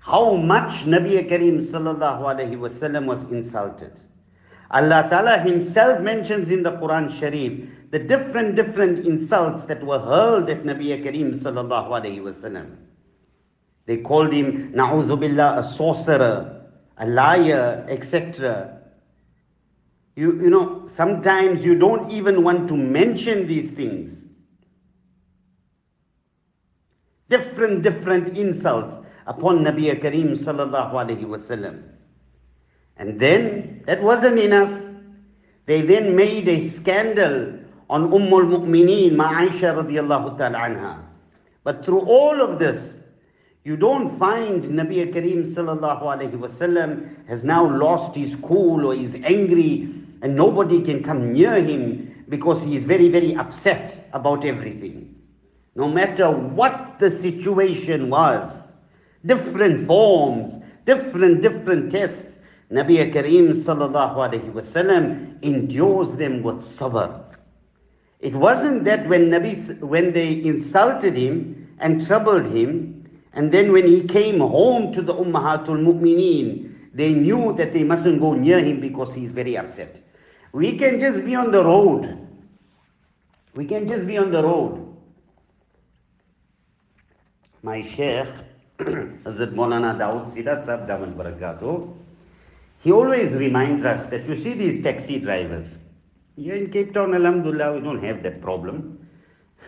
[0.00, 3.92] how much Nabi Kareem sallallahu alayhi wasallam was insulted.
[4.70, 10.48] Allah Ta'ala himself mentions in the Quran Sharif the different, different insults that were hurled
[10.48, 12.76] at Nabi Kareem sallallahu alayhi wasallam.
[13.90, 16.64] They called him, Na'udhubillah, a sorcerer,
[16.96, 18.82] a liar, etc.
[20.14, 24.28] You, you know, sometimes you don't even want to mention these things.
[27.28, 31.82] Different, different insults upon Nabi Kareem sallallahu alayhi wasallam.
[32.96, 34.84] And then, that wasn't enough.
[35.66, 41.02] They then made a scandal on Umm al-Mu'mineen, Ma'aisha radiallahu ta'ala anha.
[41.64, 42.99] But through all of this,
[43.64, 46.02] you don't find Nabi Kareem sallallahu
[46.38, 49.92] wasallam has now lost his cool or is angry
[50.22, 55.14] and nobody can come near him because he is very, very upset about everything.
[55.74, 58.70] No matter what the situation was,
[59.26, 62.38] different forms, different, different tests,
[62.72, 67.24] Nabi Kareem sallallahu alayhi wasallam endures them with sabr.
[68.20, 72.89] It wasn't that when Nabi, when they insulted him and troubled him,
[73.32, 78.20] and then when he came home to the Ummahatul Mu'mineen, they knew that they mustn't
[78.20, 80.02] go near him because he's very upset.
[80.52, 82.26] We can just be on the road.
[83.54, 84.86] We can just be on the road.
[87.62, 88.26] My Sheikh,
[88.78, 91.94] Hazrat Maulana Dawood Sidat Sahib Daman Barakatuh,
[92.82, 95.78] he always reminds us that you see these taxi drivers.
[96.36, 99.06] Here in Cape Town, Alhamdulillah, we don't have that problem.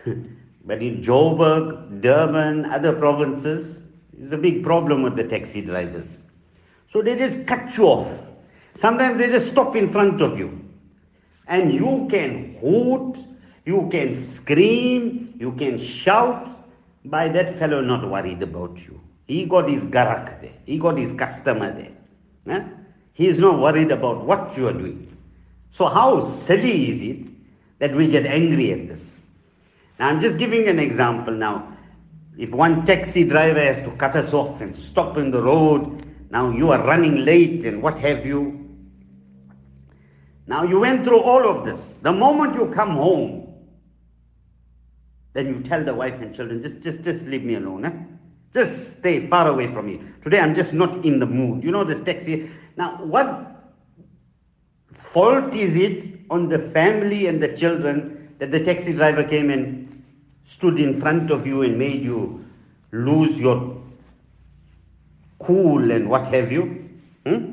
[0.65, 3.79] But in Joburg, Durban, other provinces,
[4.13, 6.21] there's a big problem with the taxi drivers.
[6.87, 8.19] So they just cut you off.
[8.75, 10.59] Sometimes they just stop in front of you.
[11.47, 13.17] And you can hoot,
[13.65, 16.49] you can scream, you can shout.
[17.05, 19.01] By that fellow not worried about you.
[19.27, 20.53] He got his garak there.
[20.65, 21.91] He got his customer there.
[22.47, 22.63] Eh?
[23.11, 25.17] He is not worried about what you are doing.
[25.69, 27.27] So how silly is it
[27.79, 29.12] that we get angry at this?
[29.99, 31.77] Now, I'm just giving an example now.
[32.37, 36.49] If one taxi driver has to cut us off and stop in the road, now
[36.49, 38.59] you are running late and what have you.
[40.47, 41.95] Now you went through all of this.
[42.01, 43.53] The moment you come home,
[45.33, 47.85] then you tell the wife and children, just, just, just leave me alone.
[47.85, 47.91] Eh?
[48.53, 50.01] Just stay far away from me.
[50.21, 51.63] Today I'm just not in the mood.
[51.63, 52.51] You know this taxi.
[52.77, 53.73] Now, what
[54.91, 60.03] fault is it on the family and the children that the taxi driver came and
[60.43, 62.43] stood in front of you and made you
[62.91, 63.81] lose your
[65.39, 66.89] cool and what have you.
[67.25, 67.51] Hmm?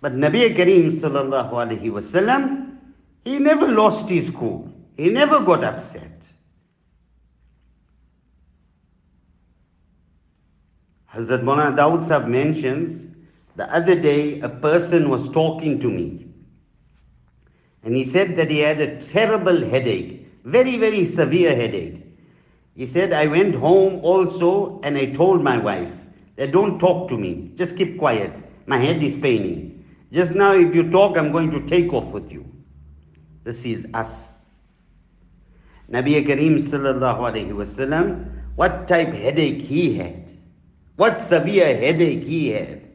[0.00, 2.76] But Nabi Kareem sallallahu alaihi wasallam,
[3.24, 4.72] he never lost his cool.
[4.96, 6.12] He never got upset.
[11.12, 13.08] Hazrat Maulana Dawood Sahib mentions
[13.56, 16.25] the other day a person was talking to me
[17.82, 22.04] and he said that he had a terrible headache very, very severe headache.
[22.76, 25.92] He said, I went home also and I told my wife
[26.36, 27.50] that don't talk to me.
[27.56, 28.32] Just keep quiet.
[28.66, 29.84] My head is paining.
[30.12, 32.46] Just now, if you talk, I'm going to take off with you.
[33.42, 34.34] This is us.
[35.90, 40.38] Nabi Kareem sallallahu alayhi wasallam, what type headache he had.
[40.94, 42.85] What severe headache he had.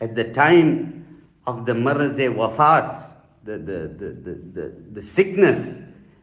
[0.00, 3.02] At the time of the marad wafat,
[3.44, 5.74] the, the, the, the, the, sickness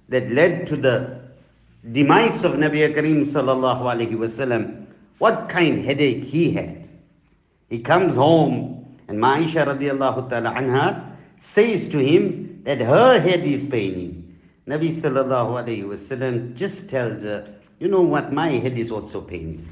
[0.10, 1.20] that led to the
[1.92, 4.86] demise of Nabi Kareem sallallahu alayhi wasallam,
[5.18, 6.88] what kind headache he had.
[7.70, 13.66] He comes home and Maisha radiallahu ta'ala anha says to him that her head is
[13.66, 19.22] paining, Nabi sallallahu alayhi wasallam just tells her, you know what, my head is also
[19.22, 19.68] paining.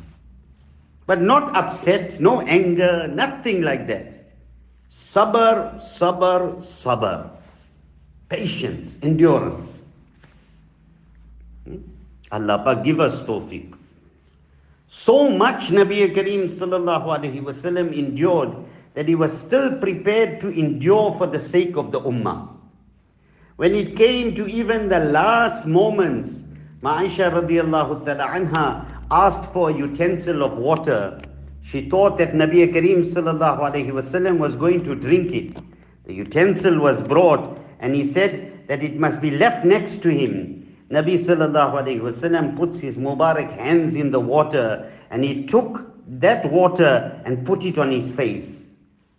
[1.06, 4.26] But not upset, no anger, nothing like that.
[4.90, 7.30] Sabr, sabr, sabr.
[8.30, 9.82] Patience, endurance.
[11.68, 11.78] Hmm?
[12.32, 13.76] Allah give us tawfiq.
[14.88, 18.56] So much Nabi Kareem sallallahu alayhi wasallam endured
[18.96, 22.50] that he was still prepared to endure for the sake of the ummah.
[23.58, 26.42] When it came to even the last moments,
[26.82, 31.22] Ma'isha radiallahu ta'ala anha asked for a utensil of water.
[31.62, 35.58] She thought that Nabi alayhi wasallam was going to drink it.
[36.06, 40.76] The utensil was brought and he said that it must be left next to him.
[40.90, 47.46] Nabi wasallam puts his Mubarak hands in the water and he took that water and
[47.46, 48.72] put it on his face.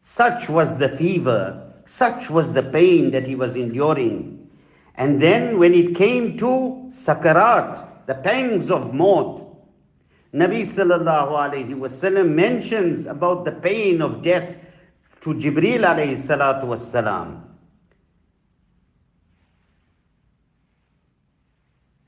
[0.02, 4.48] Such was the fever, such was the pain that he was enduring.
[4.94, 9.45] And then when it came to sakarat, the pangs of maut,
[10.36, 14.54] Nabi sallallahu alayhi wasallam mentions about the pain of death
[15.22, 17.40] to Jibril alayhi salatu wasalam.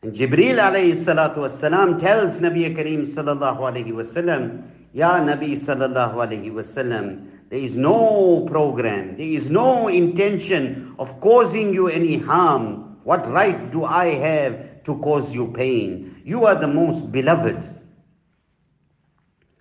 [0.02, 4.62] And Jibril alayhi salatu wasalam tells Nabi Kareem sallallahu alayhi wasallam,
[4.92, 11.72] Ya Nabi sallallahu alayhi wasallam, there is no program, there is no intention of causing
[11.72, 12.98] you any harm.
[13.04, 16.20] What right do I have to cause you pain?
[16.26, 17.77] You are the most beloved.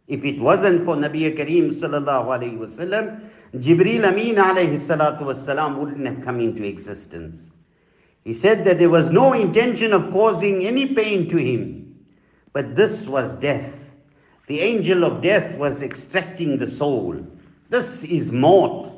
[0.07, 6.05] If it wasn't for Nabi Kareem sallallahu alayhi wasallam, Jibril Amin alayhi salatu wasalam wouldn't
[6.07, 7.51] have come into existence.
[8.23, 11.95] He said that there was no intention of causing any pain to him,
[12.53, 13.77] but this was death.
[14.47, 17.17] The angel of death was extracting the soul.
[17.69, 18.93] This is maut.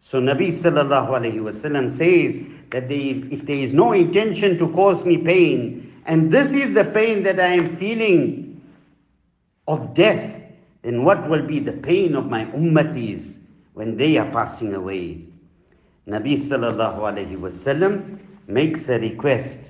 [0.00, 2.40] So Nabi sallallahu alayhi wasallam says
[2.70, 7.22] that if there is no intention to cause me pain, and this is the pain
[7.24, 8.47] that I am feeling
[9.68, 10.40] of death,
[10.82, 13.38] then what will be the pain of my ummatis
[13.74, 15.22] when they are passing away?
[16.08, 19.60] Nabi sallallahu alayhi wasallam makes a request.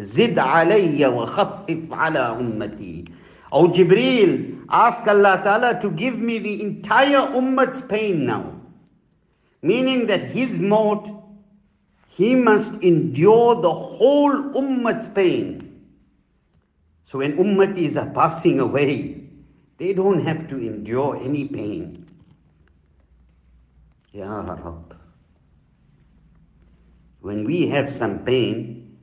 [0.00, 3.12] Zid alayya wa khaffif ala ummati.
[3.52, 8.52] O Jibreel, ask Allah Ta'ala to give me the entire ummat's pain now.
[9.62, 11.08] Meaning that his mort,
[12.08, 15.63] he must endure the whole ummat's pain.
[17.04, 19.22] So when ummatis are passing away,
[19.78, 22.06] they don't have to endure any pain.
[24.12, 24.96] Ya Rabb.
[27.20, 28.96] When we have some pain,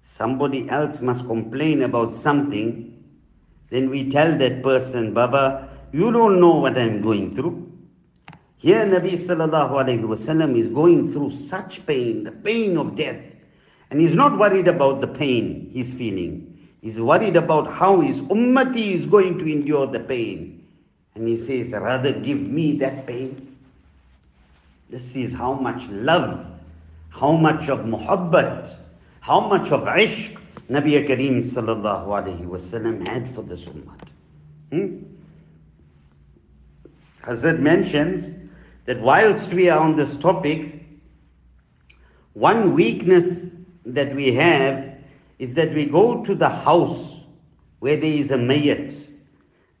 [0.00, 2.94] somebody else must complain about something,
[3.70, 7.68] then we tell that person, Baba, you don't know what I'm going through.
[8.56, 13.20] Here Nabi sallallahu alayhi wasallam is going through such pain, the pain of death.
[13.90, 16.47] And he's not worried about the pain he's feeling.
[16.80, 20.66] He's worried about how his ummati is going to endure the pain.
[21.14, 23.56] And he says, rather give me that pain.
[24.88, 26.46] This is how much love
[27.10, 28.76] how much of muhabbat,
[29.20, 30.36] how much of ishq
[30.70, 33.96] Nabi Kareem sallallahu alayhi wasallam had for this ummah.
[34.70, 34.98] Hmm?
[37.22, 38.32] Hazrat mentions
[38.84, 40.84] that whilst we are on this topic,
[42.34, 43.46] one weakness
[43.86, 44.87] that we have
[45.38, 47.16] is that we go to the house
[47.78, 48.94] where there is a mayat.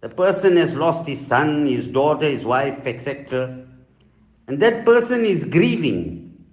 [0.00, 3.66] The person has lost his son, his daughter, his wife, etc.
[4.46, 6.44] And that person is grieving.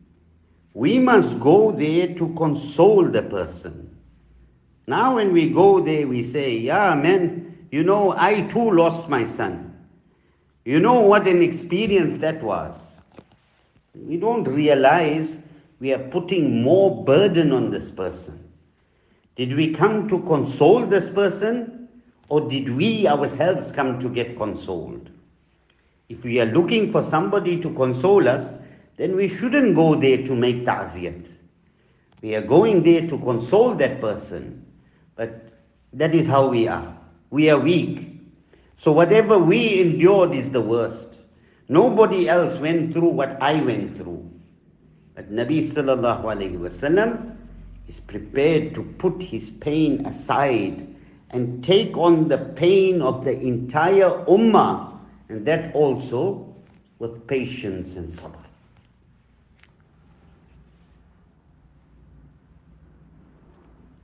[0.73, 3.95] We must go there to console the person.
[4.87, 9.23] Now, when we go there, we say, Yeah, man, you know, I too lost my
[9.25, 9.73] son.
[10.65, 12.91] You know what an experience that was.
[13.93, 15.37] We don't realize
[15.79, 18.44] we are putting more burden on this person.
[19.35, 21.89] Did we come to console this person,
[22.29, 25.09] or did we ourselves come to get consoled?
[26.07, 28.55] If we are looking for somebody to console us,
[28.97, 31.29] then we shouldn't go there to make ta'ziyat.
[32.21, 34.65] We are going there to console that person.
[35.15, 35.49] But
[35.93, 36.97] that is how we are.
[37.29, 38.21] We are weak.
[38.77, 41.09] So whatever we endured is the worst.
[41.67, 44.29] Nobody else went through what I went through.
[45.15, 47.24] But Nabi sallallahu alayhi wasallam
[47.87, 50.87] is prepared to put his pain aside
[51.31, 54.97] and take on the pain of the entire ummah,
[55.29, 56.53] and that also
[56.99, 58.39] with patience and sabr.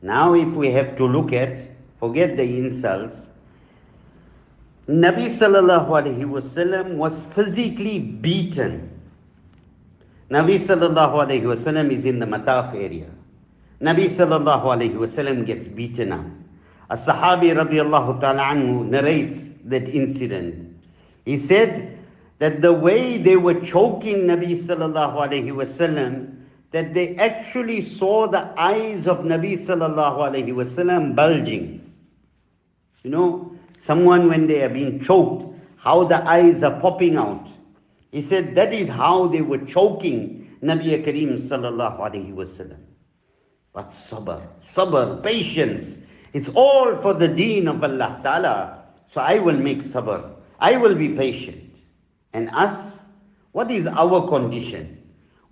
[0.02, 1.62] Now, if we have to look at,
[1.96, 3.30] forget the insults,
[4.90, 8.90] Nabi sallallahu alaihi wasallam was physically beaten.
[10.32, 13.10] Nabi sallallahu alayhi wasallam is in the Mataf area.
[13.82, 16.26] Nabi sallallahu alayhi wasallam gets beaten up.
[16.92, 20.78] A Sahabi radiallahu ta'ala anhu narrates that incident.
[21.26, 21.98] He said
[22.38, 26.36] that the way they were choking Nabi sallallahu alayhi wasallam,
[26.70, 31.92] that they actually saw the eyes of Nabi sallallahu alayhi wasallam bulging.
[33.04, 37.48] You know, someone when they are being choked, how the eyes are popping out.
[38.12, 42.78] He said that is how they were choking Nabi Kareem sallallahu alayhi wasallam.
[43.74, 46.00] But sabr, sabr, patience.
[46.34, 48.84] It's all for the deen of Allah Ta'ala.
[49.06, 50.30] So I will make sabr.
[50.60, 51.74] I will be patient.
[52.34, 53.00] And us,
[53.52, 54.98] what is our condition?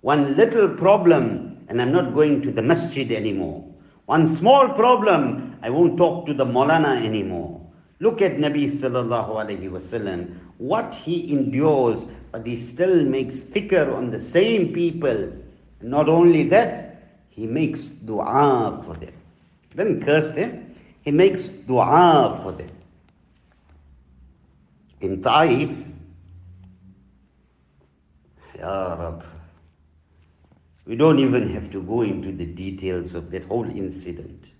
[0.02, 3.64] One little problem, and I'm not going to the masjid anymore.
[4.06, 7.60] One small problem, I won't talk to the Molana anymore.
[8.00, 14.08] Look at Nabi sallallahu alayhi wasallam, what he endures, but he still makes fikr on
[14.10, 15.30] the same people.
[15.82, 16.89] Not only that,
[17.30, 19.14] he makes dua for them.
[19.70, 22.70] He doesn't curse them, he makes dua for them.
[25.00, 25.70] In Taif,
[28.58, 29.24] Ya Rab,
[30.84, 34.50] we don't even have to go into the details of that whole incident.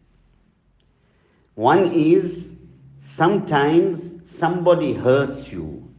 [1.56, 2.52] One is
[2.96, 5.92] sometimes somebody hurts you,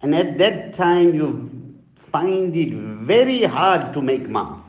[0.00, 1.50] and at that time you
[1.94, 4.61] find it very hard to make maaf.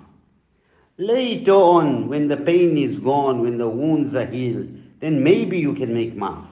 [0.97, 4.69] Later on, when the pain is gone, when the wounds are healed,
[4.99, 6.47] then maybe you can make maaf.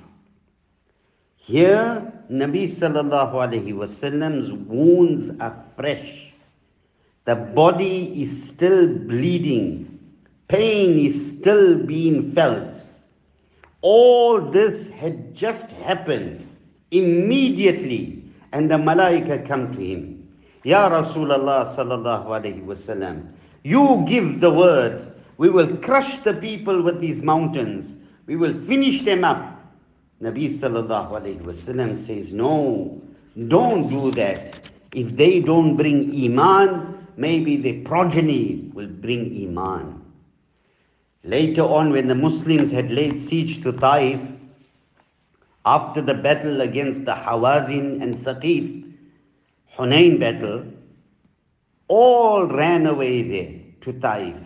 [1.37, 6.33] Here, Nabi sallallahu alayhi wasallam's wounds are fresh.
[7.25, 9.99] The body is still bleeding.
[10.47, 12.77] Pain is still being felt.
[13.81, 16.47] All this had just happened
[16.89, 18.23] immediately,
[18.53, 20.27] and the malaika come to him.
[20.63, 23.29] Ya Rasulullah sallallahu alayhi wasallam,
[23.63, 27.93] you give the word, we will crush the people with these mountains,
[28.25, 29.57] we will finish them up.
[30.21, 33.01] Nabi sallallahu alayhi wasallam says, No,
[33.47, 34.69] don't do that.
[34.93, 40.01] If they don't bring Iman, maybe the progeny will bring Iman.
[41.23, 44.21] Later on, when the Muslims had laid siege to Taif,
[45.65, 48.93] after the battle against the Hawazin and Thaqif,
[49.75, 50.65] Hunain battle,
[51.91, 54.39] all ran away there to Taif.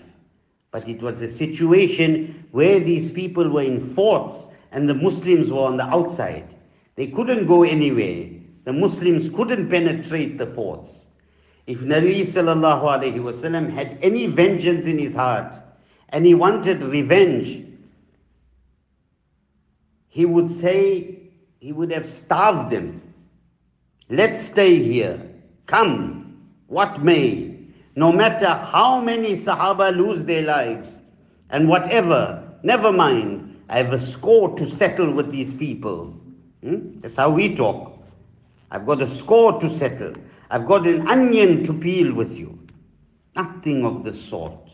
[0.72, 5.62] But it was a situation where these people were in forts and the Muslims were
[5.62, 6.56] on the outside.
[6.96, 8.30] They couldn't go anywhere.
[8.64, 11.06] The Muslims couldn't penetrate the forts.
[11.68, 15.56] If Nabi sallallahu alayhi wasallam had any vengeance in his heart,
[16.10, 17.64] and he wanted revenge,
[20.08, 21.20] he would say,
[21.60, 23.02] he would have starved them.
[24.10, 25.20] Let's stay here.
[25.66, 26.15] Come,
[26.68, 27.58] what may.
[27.96, 31.00] No matter how many Sahaba lose their lives
[31.50, 33.42] and whatever, never mind.
[33.70, 36.14] I have a score to settle with these people.
[36.62, 37.00] Hmm?
[37.00, 38.00] That's how we talk.
[38.72, 40.14] I've got a score to settle.
[40.52, 42.60] I've got an onion to peel with you.
[43.36, 44.72] Nothing of the sort.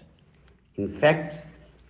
[0.75, 1.39] In fact,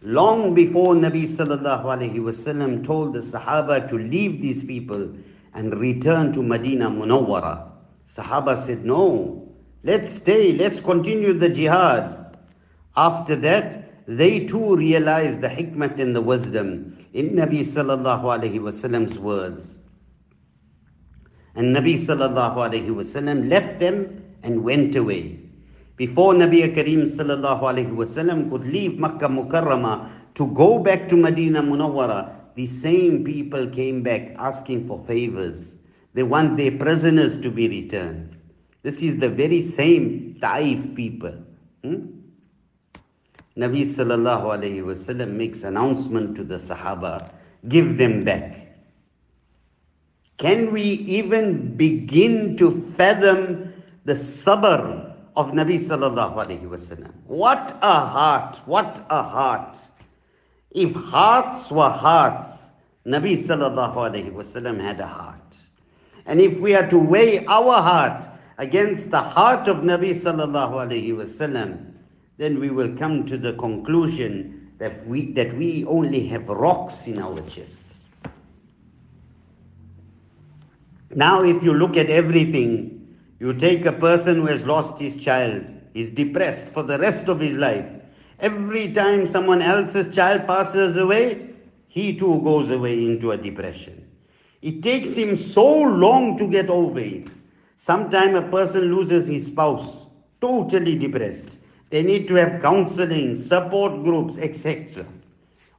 [0.02, 5.10] long before Nabi sallallahu alaihi wasallam told the Sahaba to leave these people
[5.54, 7.70] and return to Medina Munawwara,
[8.08, 9.41] Sahaba said, "No,
[9.84, 10.54] let's stay.
[10.54, 12.38] Let's continue the jihad."
[12.96, 19.20] After that, they too realized the hikmah and the wisdom in Nabi sallallahu alaihi wasallam's
[19.20, 19.78] words.
[21.56, 25.40] And Nabi sallallahu alaihi wasallam left them and went away.
[25.98, 31.62] Before Nabi Kareem sallallahu alayhi wasallam could leave Makkah Mukarramah to go back to Medina
[31.62, 35.78] Munawwara, the same people came back asking for favors.
[36.14, 38.31] They want their prisoners to be returned.
[38.84, 41.36] This is the very same Taif people.
[41.84, 42.06] Hmm?
[43.58, 47.32] Nabi sallallahu alayhi wasallam makes announcement to the Sahaba,
[47.68, 48.58] give them back.
[50.38, 53.72] Can we even begin to fathom
[54.06, 57.12] the sabr of Nabi sallallahu alayhi wasallam.
[57.26, 59.78] What a heart, what a heart.
[60.72, 62.70] If hearts were hearts,
[63.06, 65.40] Nabi sallallahu alayhi wasallam had a heart.
[66.26, 68.28] And if we are to weigh our heart
[68.62, 71.94] against the heart of Nabi sallallahu alayhi wasallam,
[72.38, 77.18] then we will come to the conclusion that we, that we only have rocks in
[77.18, 78.02] our chests.
[81.10, 83.02] Now, if you look at everything
[83.40, 87.40] you take a person who has lost his child, is depressed for the rest of
[87.40, 87.96] his life.
[88.40, 91.50] Every time someone else's child passes away,
[91.88, 94.08] he too goes away into a depression.
[94.62, 97.28] It takes him so long to get over it.
[97.82, 100.06] Sometimes a person loses his spouse.
[100.40, 101.50] totally depressed.
[101.90, 105.04] They need to have counseling, support groups, etc.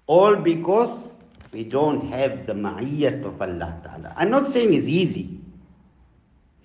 [0.09, 1.11] All because
[1.53, 4.13] we don't have the ma'iyat of Allah Ta'ala.
[4.17, 5.39] I'm not saying it's easy.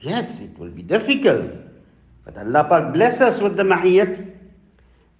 [0.02, 1.52] Yes, it will be difficult.
[2.26, 4.18] But Allah Pak bless us with the ma'iyat.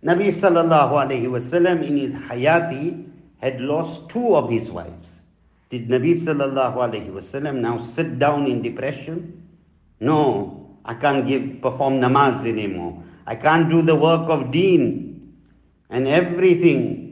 [0.04, 3.06] Nabi sallallahu alayhi wasallam in his hayati
[3.38, 5.22] had lost two of his wives.
[5.70, 9.44] Did Nabi sallallahu alayhi wasallam now sit down in depression?
[10.00, 13.04] No, I can't give perform namaz anymore.
[13.26, 15.34] I can't do the work of deen
[15.90, 17.08] and everything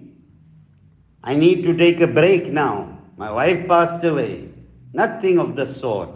[1.23, 2.99] I need to take a break now.
[3.17, 4.47] My wife passed away.
[4.93, 6.09] Nothing of the sort.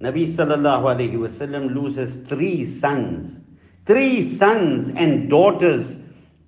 [0.00, 3.40] Nabi sallallahu alayhi wasallam loses three sons.
[3.86, 5.96] Three sons and daughters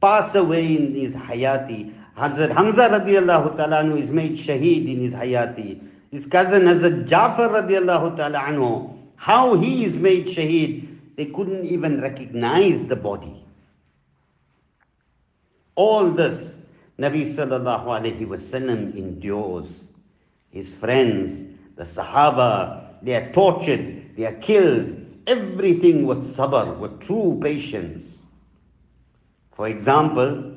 [0.01, 1.95] pass away in his hayati.
[2.17, 5.81] Hazrat Hamza radiallahu ta'ala is made shaheed in his hayati.
[6.11, 12.01] His cousin Hazrat Jafar radiallahu ta'ala anhu, how he is made shaheed, they couldn't even
[12.01, 13.45] recognize the body.
[15.77, 16.57] All this
[16.99, 19.85] Nabi sallallahu alayhi wasallam endures.
[20.51, 21.45] His friends,
[21.77, 24.99] the Sahaba, they are tortured, they are killed.
[25.29, 28.19] Everything with sabr, with true patience.
[29.53, 30.53] For example,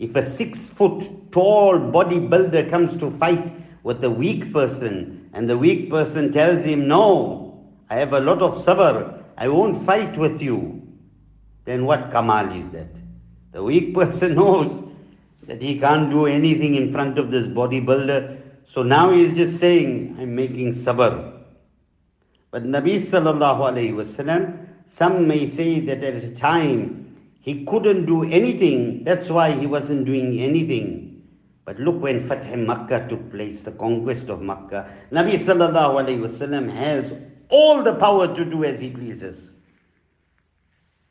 [0.00, 3.52] if a six foot tall bodybuilder comes to fight
[3.84, 7.47] with a weak person, and the weak person tells him, No,
[7.90, 10.82] I have a lot of sabr, I won't fight with you,
[11.64, 12.88] then what kamal is that?
[13.52, 14.82] The weak person knows
[15.46, 18.40] that he can't do anything in front of this bodybuilder.
[18.64, 21.34] So now he is just saying, I'm making sabr.
[22.50, 28.24] But Nabi sallallahu alayhi wasallam, some may say that at a time he couldn't do
[28.24, 31.22] anything, that's why he wasn't doing anything.
[31.64, 36.70] But look when Fath Makkah took place, the conquest of Makkah, Nabi sallallahu alayhi wasallam
[36.70, 37.12] has
[37.49, 39.51] all the power to do as he pleases.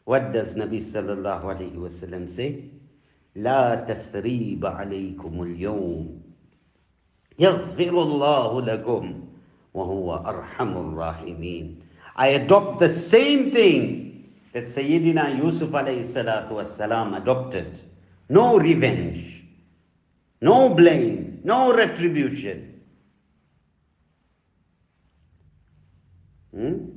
[0.04, 2.68] What does Nabi sallallahu alayhi wasallam say?
[3.36, 6.20] لا تثريب عليكم اليوم
[7.38, 9.24] يغفر الله لكم
[9.74, 11.76] وهو أرحم الراحمين
[12.16, 17.78] I adopt the same thing that Sayyidina Yusuf alayhi salatu wasalam adopted.
[18.28, 19.42] No revenge,
[20.42, 22.75] no blame, no retribution.
[26.57, 26.89] Hmm?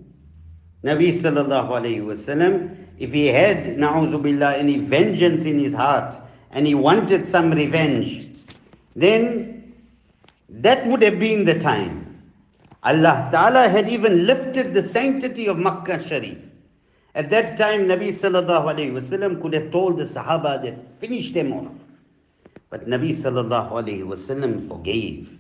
[0.83, 6.15] Nabi sallallahu alayhi wasallam, if he had, na'udhu billah, any vengeance in his heart,
[6.53, 8.27] and he wanted some revenge,
[8.97, 9.75] then
[10.49, 12.07] that would have been the time.
[12.83, 16.39] Allah Ta'ala had even lifted the sanctity of Makkah Sharif.
[17.15, 21.53] At that time, Nabi Sallallahu Alaihi Wasallam could have told the Sahaba that finish them
[21.53, 21.75] off.
[22.71, 25.39] But Nabi Sallallahu Alaihi Wasallam forgave.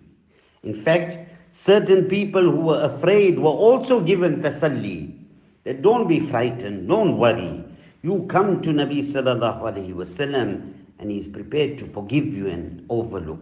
[0.64, 1.16] In fact,
[1.50, 5.16] certain people who were afraid were also given tasalli.
[5.64, 7.62] That don't be frightened, don't worry.
[8.02, 12.84] You come to Nabi Sallallahu Alaihi Wasallam and he is prepared to forgive you and
[12.88, 13.40] overlook.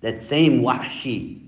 [0.00, 1.40] That same Wahshi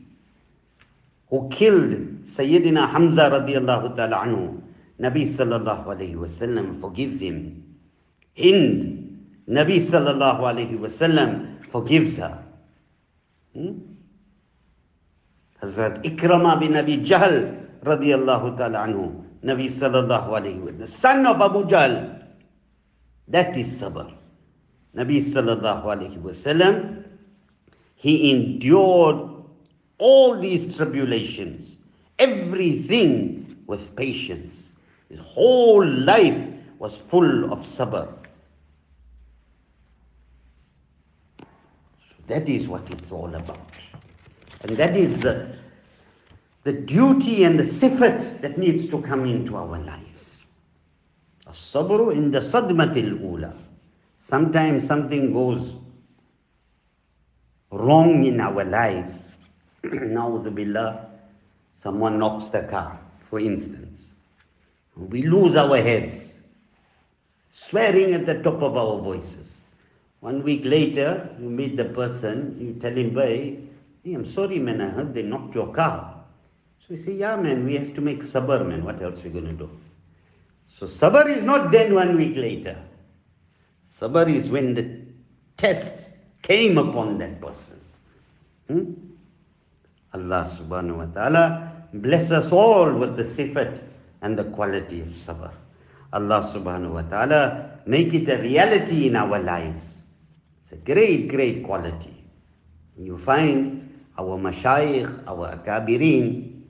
[1.33, 1.93] who killed
[2.25, 4.61] Sayyidina Hamza radiallahu ta'ala anhu,
[5.01, 7.65] Nabi sallallahu alayhi wasallam forgives him.
[8.37, 12.45] Hind, Nabi sallallahu alayhi wasallam forgives her.
[13.55, 13.79] Hmm?
[15.63, 17.55] Hazrat Ikrama bin Abi Jahl
[17.87, 22.19] radiallahu ta'ala anhu, Nabi sallallahu alayhi wasallam, the son of Abu Jahl.
[23.29, 24.13] That is sabr.
[24.97, 27.05] Nabi sallallahu alayhi wasallam,
[27.95, 29.31] he endured
[29.99, 31.77] all these tribulations,
[32.19, 34.65] everything with patience.
[35.09, 36.49] His whole life
[36.81, 38.13] was full of sabr.
[41.39, 41.47] So
[42.27, 43.61] that is what it's all about.
[44.63, 45.57] And that is the,
[46.63, 50.45] the duty and the sifat that needs to come into our lives.
[51.49, 53.55] As-sabru in the sadmatil ula.
[54.19, 55.75] Sometimes something goes
[57.73, 59.29] wrong in our lives.
[59.83, 61.07] billah,
[61.75, 64.11] someone knocks the car, for instance.
[64.97, 66.33] We lose our heads,
[67.51, 69.57] swearing at the top of our voices.
[70.21, 73.57] One week later, you meet the person, you tell him, bye
[74.03, 76.24] hey, I'm sorry, man, I heard they knocked your car.
[76.80, 78.84] So you say, yeah, man, we have to make sabr, man.
[78.84, 79.70] What else are we going to do?
[80.74, 82.76] So sabr is not then one week later.
[83.86, 85.00] Sabr is when the
[85.57, 86.09] test
[86.42, 87.80] came upon that person.
[88.68, 88.92] Hmm?
[90.14, 93.80] Allah subhanahu wa ta'ala bless us all with the sifat
[94.22, 95.53] and the quality of sabr.
[96.12, 99.98] Allah subhanahu wa ta'ala make it a reality in our lives.
[100.61, 102.24] It's a great, great quality.
[102.98, 103.82] You find
[104.19, 106.63] our mashayikh, our akabirin,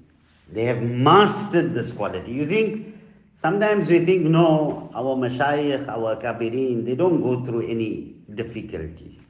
[0.53, 2.33] they have mastered this quality.
[2.33, 2.93] You think
[3.35, 9.21] Sometimes we think, no, our mashayikh, our kabirin, they don't go through any difficulty.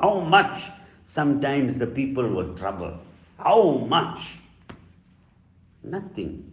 [0.00, 0.70] How much
[1.04, 2.98] sometimes the people will trouble?
[3.38, 4.36] How much?
[5.84, 6.52] Nothing.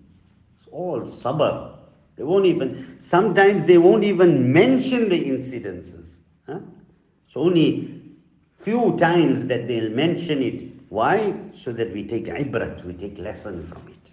[0.59, 1.77] It's all sabr.
[2.15, 6.17] They won't even, sometimes they won't even mention the incidences.
[6.45, 6.59] Huh?
[7.25, 7.98] It's only
[8.58, 10.72] few times that they'll mention it.
[10.88, 11.34] Why?
[11.52, 14.04] So that we take ibrat, we take lesson from it.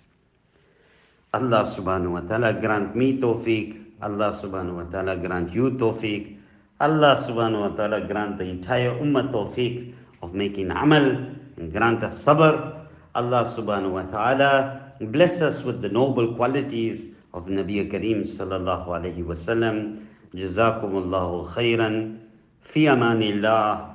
[1.34, 3.80] Allah subhanahu wa ta'ala grant me tawfiq.
[4.02, 6.38] Allah subhanahu wa ta'ala grant you tawfiq.
[6.82, 11.06] Allah subhanahu wa ta'ala grant the entire ummah tawfiq of making amal
[11.58, 12.84] and grant us sabr.
[13.16, 19.24] Allah subhanahu wa ta'ala bless us with the noble qualities of Nabi Kareem sallallahu alayhi
[19.24, 20.04] wa sallam.
[20.36, 22.18] Jazakumullahu khairan.
[22.62, 23.95] في امان الله